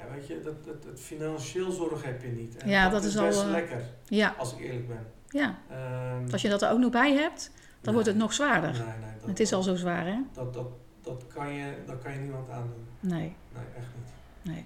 [0.08, 2.58] ja, weet je, dat, dat, het financieel zorg heb je niet.
[2.58, 5.06] En Ja, dat, dat is is best al, eh, lekker, Ja, als ik eerlijk ben.
[5.28, 5.58] ja.
[5.70, 8.72] Ehm, Als je dat er ook nog bij hebt, dan nee, wordt het nog zwaarder.
[8.72, 10.18] Nee, nee, dat, Het is al zo zwaar, hè?
[10.34, 10.68] Dat, dat,
[11.02, 12.86] dat, kan je, dat kan je niemand aandoen.
[13.00, 14.54] Nee, Nee, echt niet.
[14.54, 14.66] nee.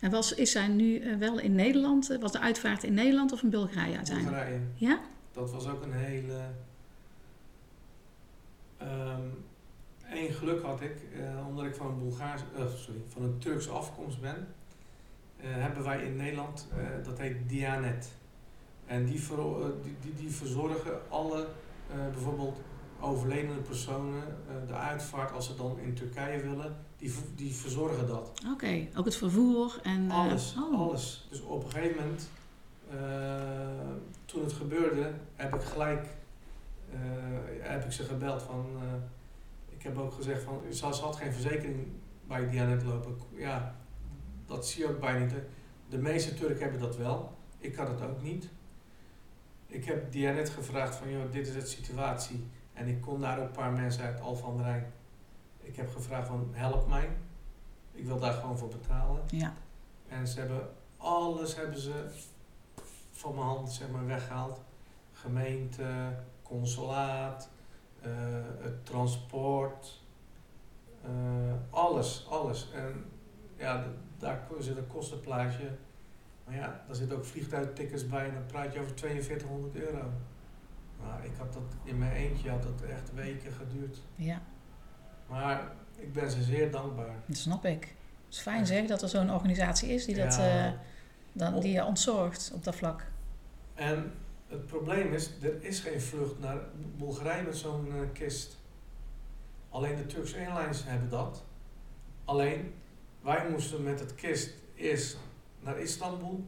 [0.00, 2.10] En was, is zij nu eh, wel in Nederland?
[2.10, 4.36] eh, Was de uitvaart in Nederland of in Bulgarije uiteindelijk?
[4.36, 4.60] Bulgarije.
[4.74, 4.98] Ja?
[5.32, 6.40] Dat was ook een hele.
[8.78, 9.20] ehm
[10.10, 10.96] Eén geluk had ik,
[11.48, 12.42] omdat ik van een Bulgaars,
[12.76, 14.46] sorry, van een Turks afkomst ben,
[15.46, 18.12] hebben wij in Nederland, eh, dat heet Dianet.
[18.86, 21.46] En die, ver, eh, die, die, die verzorgen alle,
[21.90, 22.60] eh, bijvoorbeeld
[23.00, 28.32] overledene personen, eh, de uitvaart als ze dan in Turkije willen, die, die verzorgen dat.
[28.52, 30.10] Oké, ook het vervoer en...
[30.10, 30.80] eh, Alles, oh.
[30.80, 31.26] alles.
[31.30, 32.28] Dus op een gegeven moment,
[32.90, 32.96] eh,
[34.24, 36.06] toen het gebeurde, heb ik gelijk
[36.92, 36.98] eh,
[37.60, 38.66] heb ik ze gebeld van.
[38.78, 38.92] eh,
[39.76, 41.86] ik heb ook gezegd van, ze ze had geen verzekering
[42.28, 43.16] bij Dianet lopen.
[43.34, 43.74] Ja,
[44.46, 45.34] dat zie je ook bij niet.
[45.88, 47.36] De meeste Turken hebben dat wel.
[47.58, 48.48] Ik had het ook niet.
[49.66, 52.46] Ik heb Dianet gevraagd van, joh, dit is de situatie.
[52.72, 54.92] En ik kon daar ook een paar mensen uit de Rijn.
[55.60, 57.08] Ik heb gevraagd van, help mij.
[57.92, 59.22] Ik wil daar gewoon voor betalen.
[59.26, 59.54] Ja,
[60.08, 62.06] En ze hebben alles hebben ze
[63.10, 64.60] van mijn hand zeg maar, weggehaald.
[65.12, 67.50] Gemeente, consulaat,
[68.00, 68.10] eh,
[68.58, 70.02] het transport,
[71.02, 71.10] eh,
[71.70, 72.70] alles, alles.
[72.72, 73.04] En
[73.56, 73.86] ja,
[74.24, 75.70] daar zit een kostenplaatje.
[76.44, 80.10] Maar ja, daar zitten ook vliegtuigtickets bij en dan praat je over 4200 euro.
[81.02, 83.98] Nou, ik had dat in mijn eentje had dat echt weken geduurd.
[84.14, 84.42] ja,
[85.28, 87.14] Maar ik ben ze zeer dankbaar.
[87.26, 87.82] dat snap ik.
[88.24, 90.66] Het is fijn zeg dat er zo'n organisatie is die, dat, Ja.
[90.66, 90.72] eh,
[91.32, 93.06] dan, die je ontzorgt op dat vlak.
[93.74, 94.12] En
[94.48, 96.58] het probleem is, er is geen vlucht naar
[96.96, 98.56] Bulgarije met zo'n eh, kist.
[99.70, 101.44] Alleen de Turks Airlines hebben dat.
[102.24, 102.74] Alleen,
[103.24, 105.18] wij moesten met het kist eerst
[105.60, 106.44] naar Istanbul.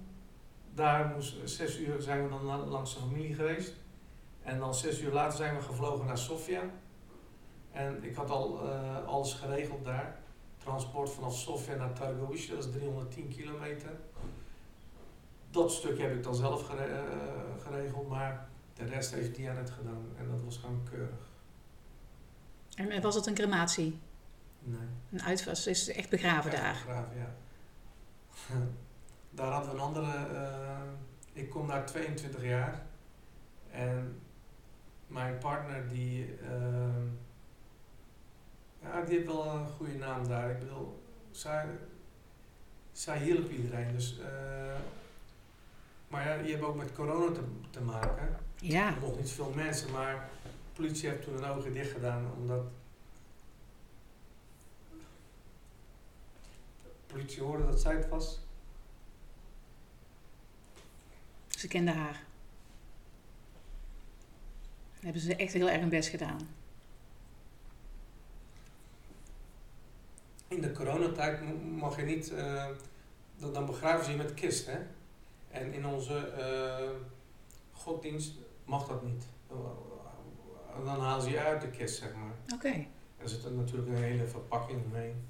[0.74, 3.74] Daar moesten zes uur zijn we dan langs de familie geweest.
[4.42, 6.62] En dan zes uur later zijn we gevlogen naar Sofia.
[7.72, 10.18] En ik had al eh, alles geregeld daar.
[10.58, 13.90] Transport vanaf Sofia naar Targovish, dat is 310 kilometer.
[15.50, 20.06] Dat stuk heb ik dan zelf gere- eh, geregeld, maar de rest heeft Dianet gedaan.
[20.18, 21.28] En dat was gewoon keurig.
[22.74, 23.98] En was het een crematie?
[24.66, 24.88] Nee.
[25.12, 25.66] Een uitvaart?
[25.66, 26.72] Is echt begraven Echt daar?
[26.86, 27.34] begraven, ja.
[29.30, 30.12] daar hadden we een andere.
[30.36, 30.78] eh,
[31.32, 32.82] ik kom daar 22 jaar.
[33.70, 34.20] En
[35.06, 36.36] mijn partner die.
[36.42, 37.04] eh,
[38.82, 40.50] ja, die heeft wel een goede naam daar.
[40.50, 41.66] Ik bedoel, zij,
[42.92, 43.92] zij hielp iedereen.
[43.92, 44.74] Dus, eh,
[46.08, 47.40] maar ja, je hebt ook met corona te,
[47.70, 48.36] te maken.
[48.56, 52.62] Ja, Nog niet veel mensen, maar de politie heeft toen hun ogen dicht gedaan omdat.
[57.16, 58.38] Politie hoorde dat zij het was.
[61.48, 62.24] ze kende haar.
[65.00, 66.38] Hebben ze echt heel erg hun best gedaan.
[70.48, 71.40] In de coronatijd
[71.76, 72.32] mag je niet.
[72.32, 72.66] eh,
[73.36, 74.78] dan, dan begraven ze je met kist, hè?
[75.48, 76.90] En in onze eh,
[77.72, 79.24] goddienst mag dat niet.
[79.48, 82.34] Dan- halen ze je uit de kist, zeg maar.
[82.54, 82.86] Oké.
[83.16, 85.28] Er zit natuurlijk een hele verpakking omheen.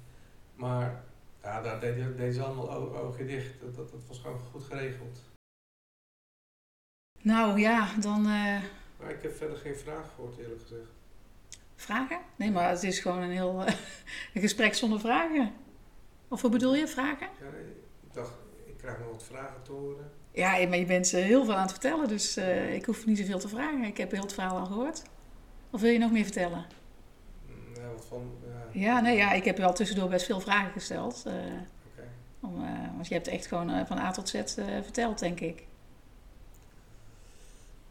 [0.55, 1.03] Maar
[1.47, 3.61] ja, daar deden deden ze allemaal ogen dicht.
[3.61, 5.23] Dat, dat, dat was gewoon goed geregeld.
[7.21, 8.61] Nou ja, dan eh,
[8.99, 10.89] Maar ik heb verder geen vraag gehoord, eerlijk gezegd.
[11.75, 12.19] vragen?
[12.35, 13.73] Nee, maar het is gewoon een heel eh,
[14.33, 15.53] een gesprek zonder vragen.
[16.27, 17.27] Of wat bedoel je, vragen?
[17.41, 17.47] Ja,
[18.07, 18.33] ik dacht,
[18.65, 20.11] ik krijg nog wat vragen te horen.
[20.31, 23.39] Ja, maar je bent heel veel aan het vertellen, dus eh, ik hoef niet zoveel
[23.39, 23.83] te vragen.
[23.83, 25.01] Ik heb heel het verhaal al gehoord.
[25.69, 26.65] Of wil je nog meer vertellen?
[28.03, 28.31] Van...
[28.45, 31.23] Ja, Ja, nee, ja, ik heb wel tussendoor best veel vragen gesteld.
[31.25, 32.07] eh, Oké.
[32.39, 34.43] om, eh, want je hebt echt gewoon eh, van A tot Z eh,
[34.81, 35.65] verteld, denk ik.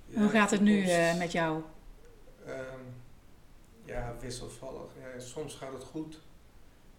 [0.06, 1.62] Ja, Hoe gaat het nu eh, met jou?
[2.46, 2.80] ehm,
[3.84, 4.90] ja, wisselvallig.
[5.00, 6.18] Ja, soms gaat het goed.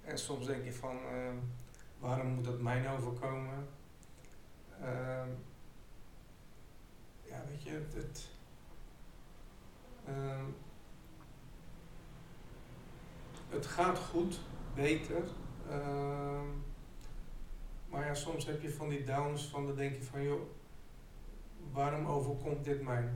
[0.03, 1.35] En soms denk je van, ehm,
[1.99, 3.67] waarom moet dat mij nou overkomen?
[4.81, 5.29] Ehm,
[7.23, 8.27] ja, weet je, het...
[13.49, 14.39] het gaat goed,
[14.75, 15.23] beter.
[15.69, 16.45] ehm,
[17.89, 20.41] maar ja, soms heb je van die downs van dan denk je van joh,
[21.71, 23.09] waarom overkomt dit mij?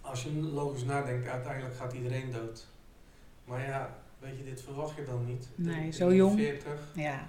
[0.00, 2.66] Als je logisch nadenkt, uiteindelijk gaat iedereen dood.
[3.44, 5.48] Maar ja, weet je, dit verwacht je dan niet.
[5.54, 6.38] Nee, zo jong.
[6.38, 7.28] 40, Ja,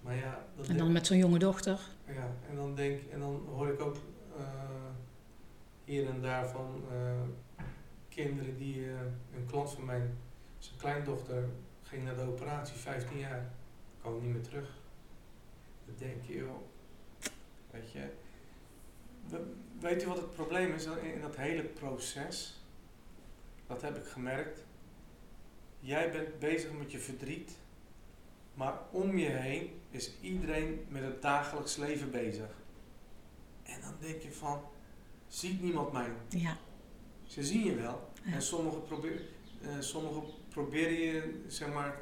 [0.00, 1.80] maar ja, dat en dan denk- met zo'n jonge dochter.
[2.06, 3.96] ja, en dan denk en dan hoor ik ook
[4.38, 4.44] eh,
[5.84, 7.20] hier en daar van eh,
[8.08, 8.90] kinderen die eh,
[9.36, 10.10] een klant van mij,
[10.58, 11.48] zijn kleindochter
[11.82, 13.52] ging naar de operatie, 15 jaar,
[14.00, 14.76] kwam niet meer terug.
[15.86, 16.56] Dan denk je, joh,
[17.70, 18.08] weet je,
[19.28, 22.60] we- weet je wat het probleem is in, dat hele proces?
[23.66, 24.64] Dat heb ik gemerkt.
[25.80, 27.52] Jij bent bezig met je verdriet,
[28.54, 32.50] maar om je heen is iedereen met het dagelijks leven bezig.
[33.62, 34.60] En dan denk je van,
[35.28, 36.12] ziet niemand mij?
[36.28, 36.56] Ja,
[37.26, 38.10] Ze zien je wel.
[38.24, 38.32] Ja.
[38.32, 39.20] En sommigen probeer,
[39.62, 42.00] eh, sommigen proberen je, zeg maar,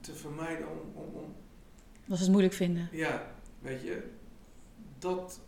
[0.00, 1.34] te vermijden om, om, om,
[2.04, 2.88] dat ze het moeilijk vinden.
[2.92, 4.10] ja, weet je,
[4.98, 5.40] dat,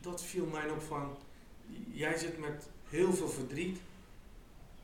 [0.00, 1.16] dat viel mij op van,
[1.92, 3.80] jij zit met heel veel verdriet.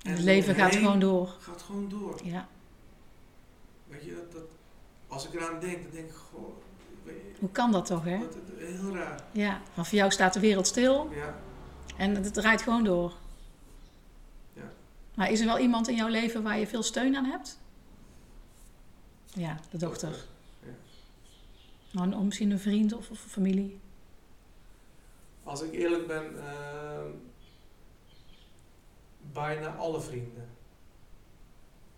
[0.03, 1.37] En het leven gaat gewoon door.
[1.41, 2.21] Gaat gewoon door.
[2.25, 2.49] Ja.
[3.87, 4.51] Weet je, dat, dat,
[5.07, 6.55] als ik eraan denk, dan denk ik gewoon,
[7.39, 8.19] Hoe kan dat toch, hè?
[8.59, 9.25] heel raar.
[9.33, 11.39] Ja, want voor jou staat de wereld stil Ja,
[11.97, 13.13] en het draait gewoon door.
[15.19, 17.59] Maar is er wel iemand in jouw leven waar je veel steun aan hebt?
[19.27, 20.25] Ja, de dochter.
[20.63, 20.73] Ja.
[21.91, 23.81] Nou, of misschien een vriend of, of familie.
[25.43, 27.11] Als ik eerlijk ben, ehm,
[29.33, 30.49] bijna alle vrienden.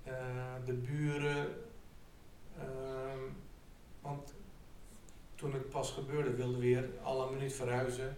[0.03, 1.49] Eh, de buren.
[2.59, 3.19] ehm,
[4.01, 4.35] want
[5.35, 8.17] toen het pas gebeurde, wilden we weer alle minuut verhuizen.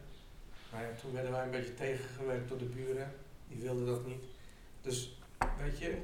[0.73, 3.15] Maar ja, toen werden wij een beetje tegengewerkt door de buren.
[3.49, 4.32] Die wilden dat niet.
[4.83, 5.19] Dus
[5.59, 6.03] weet je,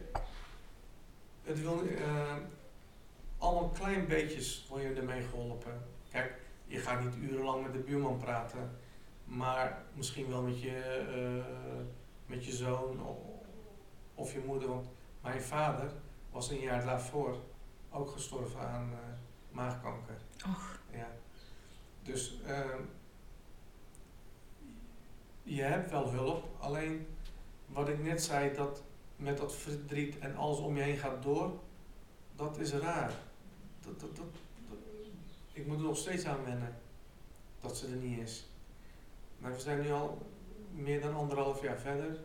[1.43, 2.37] het wil, eh,
[3.39, 5.83] allemaal klein beetjes word je ermee geholpen.
[6.11, 8.79] Kijk, je gaat niet urenlang met de buurman praten.
[9.25, 11.45] Maar misschien wel met je, eh,
[12.27, 13.17] met je zoon of,
[14.15, 14.69] of je moeder.
[14.69, 14.89] Want
[15.23, 15.91] mijn vader
[16.31, 17.37] was een jaar daarvoor
[17.91, 18.99] ook gestorven aan eh,
[19.51, 20.17] maagkanker.
[20.47, 21.09] Och, Ja.
[22.03, 22.83] Dus ehm,
[25.43, 26.49] je hebt wel hulp.
[26.59, 27.07] Alleen
[27.73, 28.83] wat ik net zei, dat
[29.17, 31.61] met dat verdriet en alles om je heen gaat door,
[32.37, 33.13] dat is raar.
[33.81, 34.27] Dat, dat, dat,
[35.53, 36.75] ik moet er nog steeds aan wennen
[37.61, 38.47] dat ze er niet is.
[39.39, 40.27] Maar we zijn nu al
[40.73, 42.19] meer dan anderhalf jaar verder.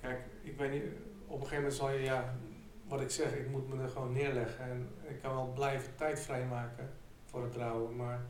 [0.00, 0.82] Kijk, ik weet niet,
[1.26, 2.34] op een gegeven moment zal je, ja,
[2.88, 4.64] wat ik zeg, ik moet me er gewoon neerleggen.
[4.64, 6.90] En ik kan wel blijven tijd vrijmaken
[7.24, 8.20] voor het trouwen, maar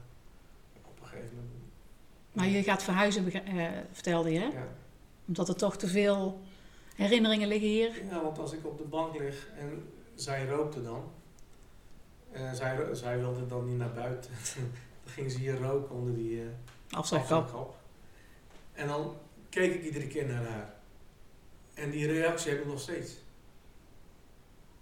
[0.84, 1.72] op een gegeven moment.
[2.32, 4.46] maar je gaat verhuizen, eh, vertelde je, hè?
[4.46, 4.68] Ja.
[5.28, 6.40] Omdat er toch te veel
[6.94, 8.04] herinneringen liggen hier.
[8.10, 11.04] ja, want als ik op de bank lig en zij rookte dan,
[12.32, 14.30] en zij, ro- zij wilde dan niet naar buiten,
[15.04, 16.40] dan ging ze hier roken onder die.
[16.42, 16.46] eh,
[16.90, 17.76] afvalkap.
[18.72, 19.14] En dan
[19.48, 20.74] keek ik iedere keer naar haar.
[21.74, 23.12] En die reactie heb ik nog steeds.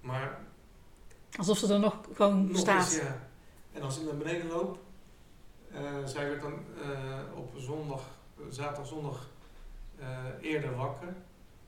[0.00, 0.38] Maar
[1.38, 2.84] Alsof ze er nog gewoon nog staat.
[2.92, 3.28] eens, ja.
[3.72, 4.78] En als ik naar beneden loop,
[5.72, 8.02] eh, zij werd dan eh, op zondag,
[8.50, 9.28] zaterdag, zondag
[9.98, 10.06] eh,
[10.40, 11.14] eerder wakker.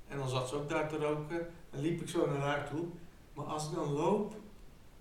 [0.09, 1.47] En dan zat ze ook daar te roken.
[1.70, 2.85] Dan liep ik zo naar haar toe.
[3.35, 4.35] Maar als ik dan loop,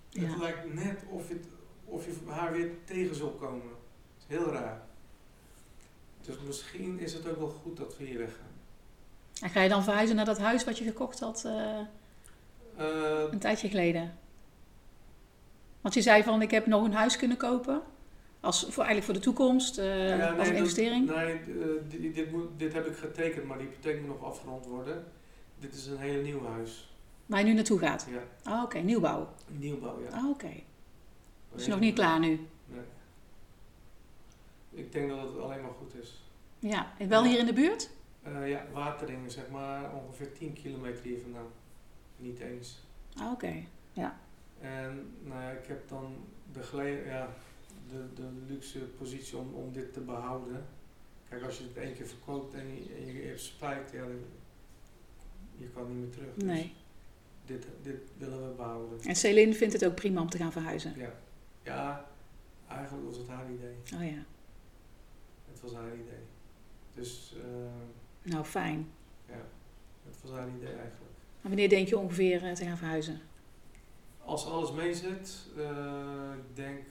[0.08, 0.22] Ja.
[0.28, 1.46] het lijkt net of je, het-
[1.84, 3.66] of je haar weer tegen zal komen.
[3.68, 4.80] Het is heel raar.
[6.20, 8.46] Dus misschien is het ook wel goed dat we hier weggaan.
[9.42, 11.78] En ga je dan verhuizen naar dat huis wat je gekocht had eh,
[12.76, 14.18] Eh, een tijdje geleden?
[15.80, 17.82] Want je zei van, ik heb nog een huis kunnen kopen.
[18.40, 21.06] Als, voor, eigenlijk voor de toekomst, ja, nee, als dat- investering.
[21.10, 21.40] nee, eh,
[21.88, 25.04] dit, dit, moet, dit heb ik getekend, maar die hypotheek moet nog afgerond worden.
[25.58, 26.92] Dit is een hele nieuw huis.
[27.26, 28.06] Waar je nu naartoe gaat.
[28.10, 29.28] Ja, Ah, oké, nieuwbouw.
[29.48, 30.16] nieuwbouw, ja.
[30.16, 30.50] Ah, oké.
[31.54, 32.40] Dus nog niet klaar nu.
[32.66, 32.80] Nee.
[34.70, 36.22] Ik denk dat het alleen maar goed is.
[36.58, 37.90] Ja, en wel hier in de buurt?
[38.22, 41.46] Eh, ja, Wateringen, zeg maar ongeveer 10 kilometer hier vandaan.
[42.16, 42.78] Niet eens.
[43.16, 43.54] Ah, oké.
[44.60, 46.16] En nou ja, ik heb dan
[46.52, 47.28] de, gele- ja,
[47.88, 50.66] de, de luxe positie om, om dit te behouden.
[51.28, 54.18] Kijk, als je het één keer verkoopt en je, en je hebt spijt, ja, dan,
[55.56, 56.34] je kan niet meer terug.
[56.34, 56.74] Dus Nee.
[57.46, 59.00] dit, dit willen we behouden.
[59.00, 60.94] En Celine vindt het ook prima om te gaan verhuizen.
[60.96, 61.12] Ja.
[61.62, 62.06] ja,
[62.68, 63.74] eigenlijk was het haar idee.
[63.94, 64.22] Oh ja.
[65.50, 66.22] Het was haar idee.
[66.94, 68.88] Dus, eh, Nou, fijn.
[69.28, 69.40] ja.
[70.04, 71.12] Dat was haar idee eigenlijk.
[71.42, 73.20] En wanneer denk je ongeveer eh, te gaan verhuizen?
[74.24, 76.86] Als alles meezit, eh, ik denk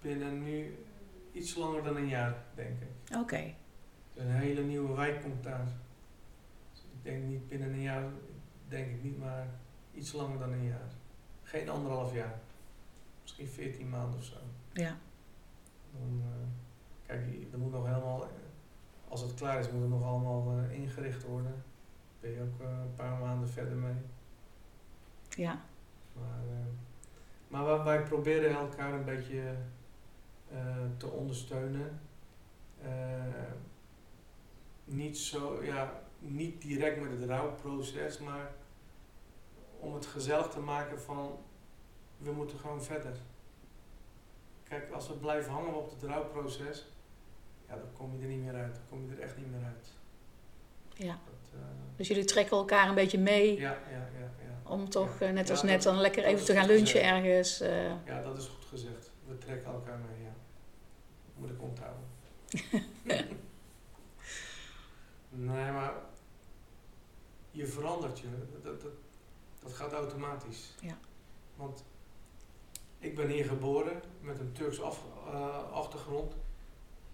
[0.00, 0.84] binnen nu
[1.32, 3.16] iets langer dan een jaar, denk ik.
[3.16, 3.54] Oké.
[4.14, 5.68] Een hele nieuwe wijk komt daar.
[6.70, 8.02] Dus ik denk niet binnen een jaar,
[8.68, 9.46] denk ik niet, maar
[9.94, 10.90] iets langer dan een jaar.
[11.42, 12.38] Geen anderhalf jaar.
[13.22, 14.36] Misschien 14 maanden of zo.
[14.72, 14.96] Ja.
[15.92, 16.46] Dan, eh,
[17.06, 18.28] kijk, er moet nog helemaal,
[19.08, 21.64] als het klaar is, moet het nog allemaal eh, ingericht worden.
[22.20, 23.94] Ben je ook eh, een paar maanden verder mee.
[25.28, 25.60] Ja.
[26.12, 26.40] Maar,
[27.48, 29.56] maar wij, wij proberen elkaar een beetje
[30.96, 32.00] te ondersteunen.
[32.82, 32.90] Eh,
[34.84, 38.50] niet zo, ja, niet direct met het rouwproces, maar
[39.78, 41.38] om het gezellig te maken van
[42.16, 43.12] we moeten gewoon verder.
[44.62, 46.86] Kijk, als we blijven hangen op het rouwproces,
[47.68, 48.74] ja, dan kom je er niet meer uit.
[48.74, 49.88] Dan kom je er echt niet meer uit.
[50.94, 51.18] ja.
[51.24, 54.70] Dat, eh, Dus jullie trekken elkaar een beetje mee ja, ja, ja, ja.
[54.70, 57.04] om toch, eh, net als net, dan lekker even te gaan lunchen gezegd.
[57.24, 57.60] ergens.
[57.60, 58.06] eh.
[58.06, 59.10] Ja, dat is goed gezegd.
[59.26, 60.19] We trekken elkaar mee.
[61.40, 62.04] Moet ik onthouden.
[65.28, 65.94] nee, maar
[67.50, 68.26] je verandert je.
[68.62, 68.92] Dat, dat,
[69.58, 70.74] dat gaat automatisch.
[70.80, 70.98] Ja.
[71.56, 71.84] Want
[72.98, 76.34] ik ben hier geboren met een Turks af, eh, achtergrond.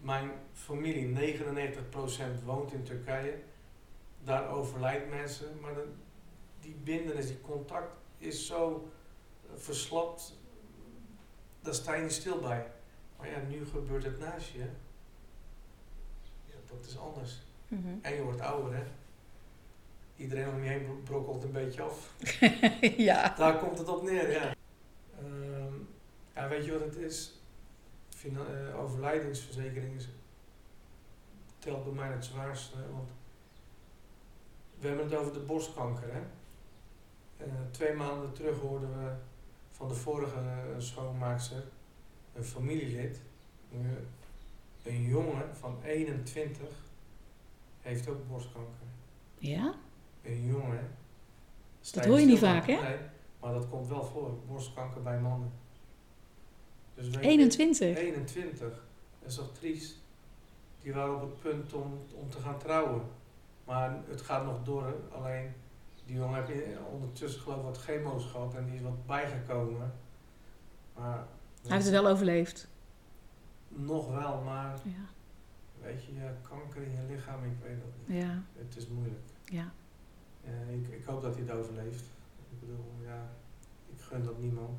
[0.01, 3.43] Mijn familie, 99% woont in Turkije.
[4.25, 5.61] Daar overlijdt mensen.
[5.61, 5.89] Maar de,
[6.61, 8.91] die bindenis, die contact is zo
[9.43, 10.39] eh, verslapt
[11.67, 12.67] daar sta je niet stil bij.
[13.19, 14.59] Maar ja, nu gebeurt het naast je.
[16.45, 17.43] Ja, dat is anders.
[17.69, 17.89] Mhm.
[18.03, 18.83] En je wordt ouder, hè.
[20.17, 22.15] Iedereen om je heen bro- brokkelt een beetje af.
[22.97, 23.35] ja.
[23.37, 24.55] Daar komt het op neer, ja.
[25.19, 25.75] Ehm,
[26.35, 27.41] ja, weet je wat het is?
[28.09, 30.09] Fina- eh, overlijdensverzekering is,
[31.59, 32.77] telt bij mij het zwaarste.
[32.93, 33.11] Want
[34.79, 36.21] we hebben het over de borstkanker, hè.
[37.45, 39.13] Eh, twee maanden terug hoorden we
[39.71, 40.41] van de vorige
[40.79, 41.63] schoonmaakster,
[42.37, 43.21] een familielid,
[44.83, 46.69] een, jongen van 21,
[47.81, 48.87] heeft ook borstkanker.
[49.39, 49.75] Ja?
[50.23, 50.91] Een jongen.
[51.81, 52.83] Sta Dat hoor je niet vaak, hè?
[52.83, 52.97] Nee,
[53.41, 55.53] maar dat komt wel voor, borstkanker bij mannen.
[56.95, 57.97] Dus weet je, 21?
[57.97, 58.59] 21.
[59.19, 59.95] Dat is toch triest?
[60.83, 63.03] Die waren op het punt om, om te gaan trouwen.
[63.65, 64.95] Maar het gaat nog door.
[65.13, 65.53] Alleen
[66.07, 69.93] die jongen heeft ondertussen geloof ik wat chemo's gehad en die is wat bijgekomen.
[70.95, 71.27] Maar
[71.67, 72.69] Hij heeft het wel overleefd.
[73.69, 74.91] nog wel, maar Ja.
[75.83, 76.13] weet je,
[76.49, 78.23] kanker in je lichaam, ik weet dat niet.
[78.23, 78.43] Ja.
[78.59, 79.21] Het is moeilijk.
[79.45, 79.73] Ja.
[80.45, 82.01] Eh, ik, ik hoop dat hij het overleeft.
[82.51, 83.29] Ik bedoel, ja,
[83.97, 84.79] ik gun dat niemand.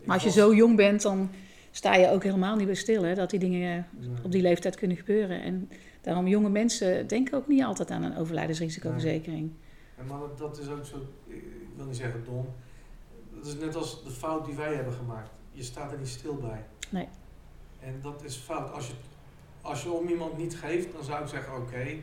[0.00, 1.30] Ik Maar als je was- zo jong bent, dan
[1.70, 3.14] sta je ook helemaal niet bij stil, hè?
[3.14, 4.24] Dat die dingen eh, Nee.
[4.24, 5.42] op die leeftijd kunnen gebeuren.
[5.42, 5.70] En
[6.00, 9.50] daarom jonge mensen denken ook niet altijd aan een overlijdensrisicoverzekering.
[9.96, 10.96] En maar dat- dat is ook zo,
[11.26, 11.44] ik
[11.76, 12.46] wil niet zeggen dom.
[13.42, 15.30] Dat is net als de fout die wij hebben gemaakt.
[15.52, 16.64] Je staat er niet stil bij.
[16.90, 17.08] Nee.
[17.80, 18.72] En dat is fout.
[18.72, 18.92] Als je,
[19.62, 21.96] als je om iemand niet geeft, dan zou ik zeggen oké.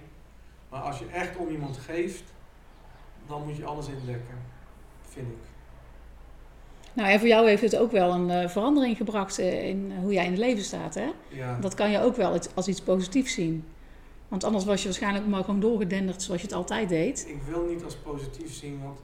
[0.70, 2.24] Maar als je echt om iemand geeft,
[3.28, 4.38] dan moet je alles indekken.
[5.10, 5.38] Vind ik.
[6.94, 10.14] Nou, en voor jou heeft het ook wel een eh, verandering gebracht eh, in hoe
[10.14, 11.10] jij in het leven staat, hè?
[11.30, 11.60] Ja.
[11.60, 13.68] Dat kan je ook wel iets- als iets positiefs zien.
[14.28, 17.26] Want anders was je waarschijnlijk maar gewoon doorgedenderd zoals je het altijd deed.
[17.28, 19.00] Ik wil niet als positief zien, want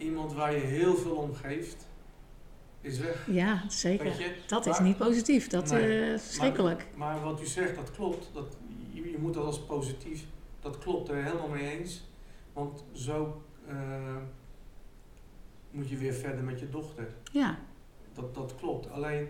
[0.00, 1.88] iemand waar je heel veel om geeft,
[2.80, 3.26] is weg.
[3.30, 4.06] Ja, zeker.
[4.06, 4.34] je?
[4.46, 5.48] Dat is niet positief.
[5.48, 6.12] Dat Nee.
[6.12, 6.86] is verschrikkelijk.
[6.96, 8.30] Maar wat u zegt, dat klopt.
[8.32, 8.56] Dat,
[8.92, 10.24] je, je moet dat als positief,
[10.60, 12.02] dat klopt er helemaal mee eens.
[12.52, 14.16] Want zo eh,
[15.70, 17.08] moet je weer verder met je dochter.
[17.32, 17.58] Ja,
[18.12, 18.90] Dat, dat klopt.
[18.90, 19.28] Alleen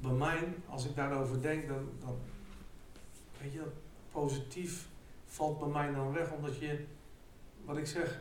[0.00, 2.16] bij mij, als ik daarover denk, dan, dan
[3.42, 3.62] weet je,
[4.12, 4.88] positief
[5.26, 6.30] valt bij mij dan weg.
[6.32, 6.84] Omdat je,
[7.64, 8.20] wat ik zeg,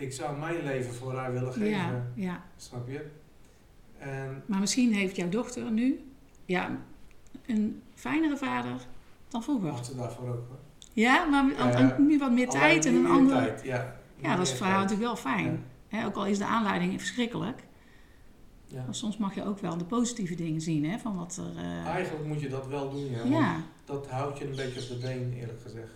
[0.00, 1.68] ik zou mijn leven voor haar willen geven.
[1.68, 2.42] ja, ja.
[2.56, 3.06] Snap je?
[3.98, 6.00] En Maar misschien heeft jouw dochter nu
[6.44, 6.78] ja,
[7.46, 8.86] een fijnere vader
[9.28, 9.70] dan vroeger.
[9.70, 10.46] wacht ze daarvoor ook.
[10.48, 10.58] hoor.
[10.92, 11.44] Ja, maar
[12.00, 13.38] nu wat meer tijd en een andere...
[13.38, 13.96] tijd, ja.
[14.16, 15.64] Ja, dat is voor haar natuurlijk wel fijn.
[16.04, 17.62] Ook al is de aanleiding verschrikkelijk.
[18.66, 18.84] Ja.
[18.84, 21.62] Maar soms mag je ook wel de positieve dingen zien, hè, van wat er...
[21.62, 23.18] eh, Eigenlijk moet je dat wel doen, ja.
[23.18, 25.90] want ja, Dat houdt je een beetje op de been, eerlijk gezegd.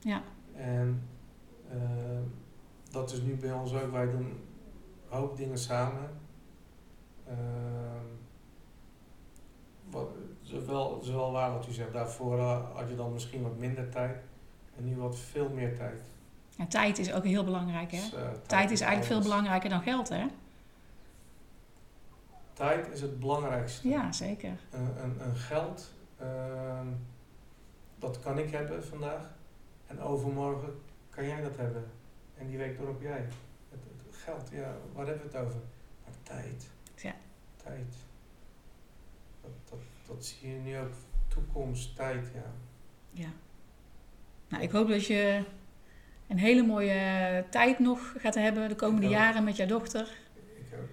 [0.00, 0.22] ja,
[0.54, 1.02] En
[1.70, 1.78] eh,
[2.90, 3.92] dat is nu bij ons ook.
[3.92, 4.26] Wij doen
[5.10, 6.10] een hoop dingen samen.
[7.26, 8.06] Ehm,
[9.90, 10.08] wat,
[10.42, 14.16] zowel, zowel waar wat u zegt, daarvoor eh, had je dan misschien wat minder tijd.
[14.76, 16.02] En nu wat veel meer tijd.
[16.68, 18.00] Tijd is ook heel belangrijk, hè.
[18.00, 20.26] Dus, eh, Tijd is eigenlijk veel belangrijker dan geld, hè.
[22.52, 23.88] Tijd is het belangrijkste.
[23.88, 24.58] Ja, zeker.
[25.20, 26.86] een geld, ehm,
[27.98, 29.30] dat kan ik hebben vandaag.
[29.86, 30.80] En overmorgen
[31.10, 31.84] kan jij dat hebben.
[32.40, 33.26] En die week erop jij.
[33.70, 35.60] Het, het geld, ja, waar hebben we het over?
[36.04, 36.70] Maar tijd.
[36.96, 37.14] Ja.
[37.56, 37.96] Tijd.
[39.40, 40.92] Dat, dat, dat zie je nu ook.
[41.28, 42.52] Toekomst, tijd, ja.
[43.10, 43.28] Ja.
[44.48, 45.44] Nou, ik hoop dat je
[46.28, 50.08] een hele mooie tijd nog gaat hebben de komende jaren met jouw dochter.
[50.34, 50.88] Ik ook.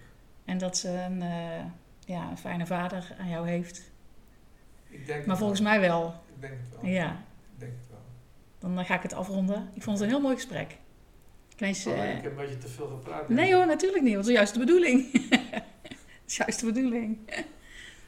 [0.45, 1.65] En dat ze een, eh,
[2.05, 3.91] ja, een fijne vader aan jou heeft.
[4.89, 5.69] Ik denk Maar volgens wel.
[5.69, 6.13] mij wel.
[6.35, 6.91] Ik denk het wel.
[6.91, 7.11] Ja.
[7.53, 8.75] Ik denk het wel.
[8.75, 9.69] Dan ga ik het afronden.
[9.73, 10.77] Ik vond het een heel mooi gesprek.
[11.57, 13.29] Ik wens, Oh, eh, ik heb een beetje te veel gepraat.
[13.29, 14.13] Nee hoor, natuurlijk niet.
[14.13, 15.11] Dat is juist de bedoeling.
[15.41, 15.61] dat
[16.25, 17.17] is juist de bedoeling.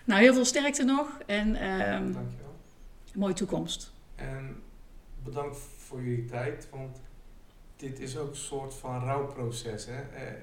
[0.03, 1.19] nou, heel veel sterkte nog.
[1.25, 2.55] En ehm, Dankjewel.
[3.13, 3.93] een mooie toekomst.
[4.15, 4.61] En
[5.23, 7.01] bedankt voor jullie tijd, want
[7.75, 9.85] dit is ook een soort van rouwproces.
[9.85, 10.01] Hè?
[10.01, 10.33] Eh,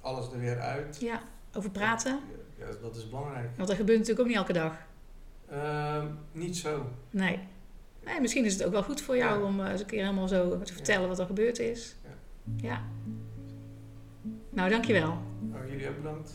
[0.00, 1.00] alles er weer uit.
[1.00, 1.22] Ja,
[1.54, 2.20] over praten.
[2.58, 3.48] Ja, dat is belangrijk.
[3.56, 4.76] Want dat gebeurt natuurlijk ook niet elke dag.
[5.50, 6.86] Ehm, niet zo.
[7.10, 7.38] Nee.
[8.04, 8.20] Nee.
[8.20, 9.46] Misschien is het ook wel goed voor jou Ja.
[9.46, 11.96] om eh, eens een keer helemaal zo te vertellen wat er gebeurd is.
[12.04, 12.10] Ja.
[12.68, 12.82] Ja.
[14.50, 15.18] Nou, dankjewel.
[15.40, 16.32] Nou, jullie ook bedankt.